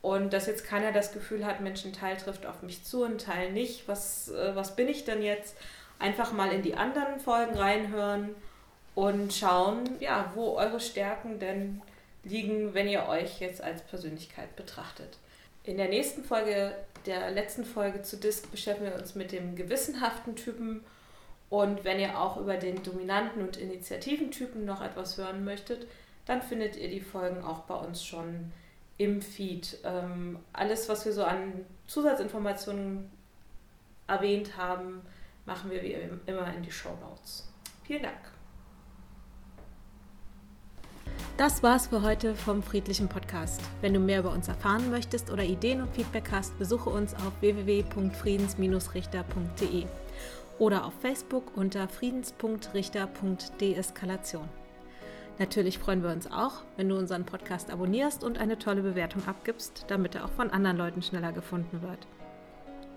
Und 0.07 0.31
dass 0.31 0.47
jetzt 0.47 0.63
keiner 0.63 0.93
das 0.93 1.11
Gefühl 1.11 1.45
hat, 1.45 1.59
Mensch, 1.59 1.83
ein 1.83 1.91
Teil 1.91 2.15
trifft 2.15 2.45
auf 2.45 2.61
mich 2.61 2.85
zu, 2.85 3.03
ein 3.03 3.17
Teil 3.17 3.51
nicht. 3.51 3.89
Was, 3.89 4.29
äh, 4.29 4.55
was 4.55 4.73
bin 4.73 4.87
ich 4.87 5.03
denn 5.03 5.21
jetzt? 5.21 5.57
Einfach 5.99 6.31
mal 6.31 6.53
in 6.53 6.61
die 6.61 6.75
anderen 6.75 7.19
Folgen 7.19 7.57
reinhören 7.57 8.33
und 8.95 9.33
schauen, 9.33 9.97
ja, 9.99 10.31
wo 10.33 10.55
eure 10.55 10.79
Stärken 10.79 11.39
denn 11.39 11.81
liegen, 12.23 12.73
wenn 12.73 12.87
ihr 12.87 13.09
euch 13.09 13.41
jetzt 13.41 13.61
als 13.61 13.81
Persönlichkeit 13.81 14.55
betrachtet. 14.55 15.17
In 15.65 15.75
der 15.75 15.89
nächsten 15.89 16.23
Folge, 16.23 16.73
der 17.05 17.29
letzten 17.31 17.65
Folge 17.65 18.01
zu 18.01 18.15
Disk, 18.15 18.49
beschäftigen 18.49 18.91
wir 18.91 18.97
uns 18.97 19.13
mit 19.13 19.33
dem 19.33 19.57
gewissenhaften 19.57 20.37
Typen. 20.37 20.85
Und 21.49 21.83
wenn 21.83 21.99
ihr 21.99 22.17
auch 22.17 22.37
über 22.37 22.55
den 22.55 22.81
dominanten 22.81 23.41
und 23.41 23.57
Initiativentypen 23.57 24.63
noch 24.63 24.81
etwas 24.81 25.17
hören 25.17 25.43
möchtet, 25.43 25.85
dann 26.25 26.41
findet 26.41 26.77
ihr 26.77 26.87
die 26.87 27.01
Folgen 27.01 27.43
auch 27.43 27.63
bei 27.63 27.75
uns 27.75 28.05
schon 28.05 28.53
im 28.97 29.21
Feed. 29.21 29.77
Ähm, 29.83 30.39
alles, 30.53 30.87
was 30.89 31.05
wir 31.05 31.13
so 31.13 31.23
an 31.23 31.65
Zusatzinformationen 31.87 33.11
erwähnt 34.07 34.57
haben, 34.57 35.01
machen 35.45 35.69
wir 35.71 35.81
wie 35.83 35.95
immer 36.25 36.53
in 36.53 36.63
die 36.63 36.71
Show 36.71 36.97
Notes. 37.01 37.51
Vielen 37.83 38.03
Dank. 38.03 38.17
Das 41.37 41.61
war's 41.61 41.87
für 41.87 42.01
heute 42.01 42.35
vom 42.35 42.63
Friedlichen 42.63 43.07
Podcast. 43.07 43.61
Wenn 43.81 43.93
du 43.93 43.99
mehr 43.99 44.19
über 44.21 44.31
uns 44.31 44.47
erfahren 44.47 44.89
möchtest 44.89 45.29
oder 45.29 45.43
Ideen 45.43 45.81
und 45.81 45.93
Feedback 45.93 46.31
hast, 46.31 46.57
besuche 46.57 46.89
uns 46.89 47.13
auf 47.13 47.31
www.friedens-richter.de 47.41 49.85
oder 50.57 50.85
auf 50.85 50.93
Facebook 50.99 51.55
unter 51.55 51.87
friedens.richter.deeskalation. 51.87 54.49
Natürlich 55.39 55.77
freuen 55.77 56.01
wir 56.01 56.09
uns 56.09 56.31
auch, 56.31 56.63
wenn 56.77 56.89
du 56.89 56.97
unseren 56.97 57.25
Podcast 57.25 57.69
abonnierst 57.69 58.23
und 58.23 58.39
eine 58.39 58.57
tolle 58.57 58.81
Bewertung 58.81 59.27
abgibst, 59.27 59.85
damit 59.87 60.15
er 60.15 60.25
auch 60.25 60.31
von 60.31 60.49
anderen 60.49 60.77
Leuten 60.77 61.01
schneller 61.03 61.31
gefunden 61.31 61.81
wird. 61.81 62.07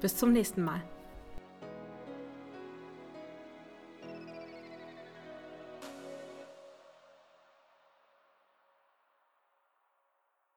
Bis 0.00 0.16
zum 0.16 0.32
nächsten 0.32 0.64
Mal. 0.64 0.80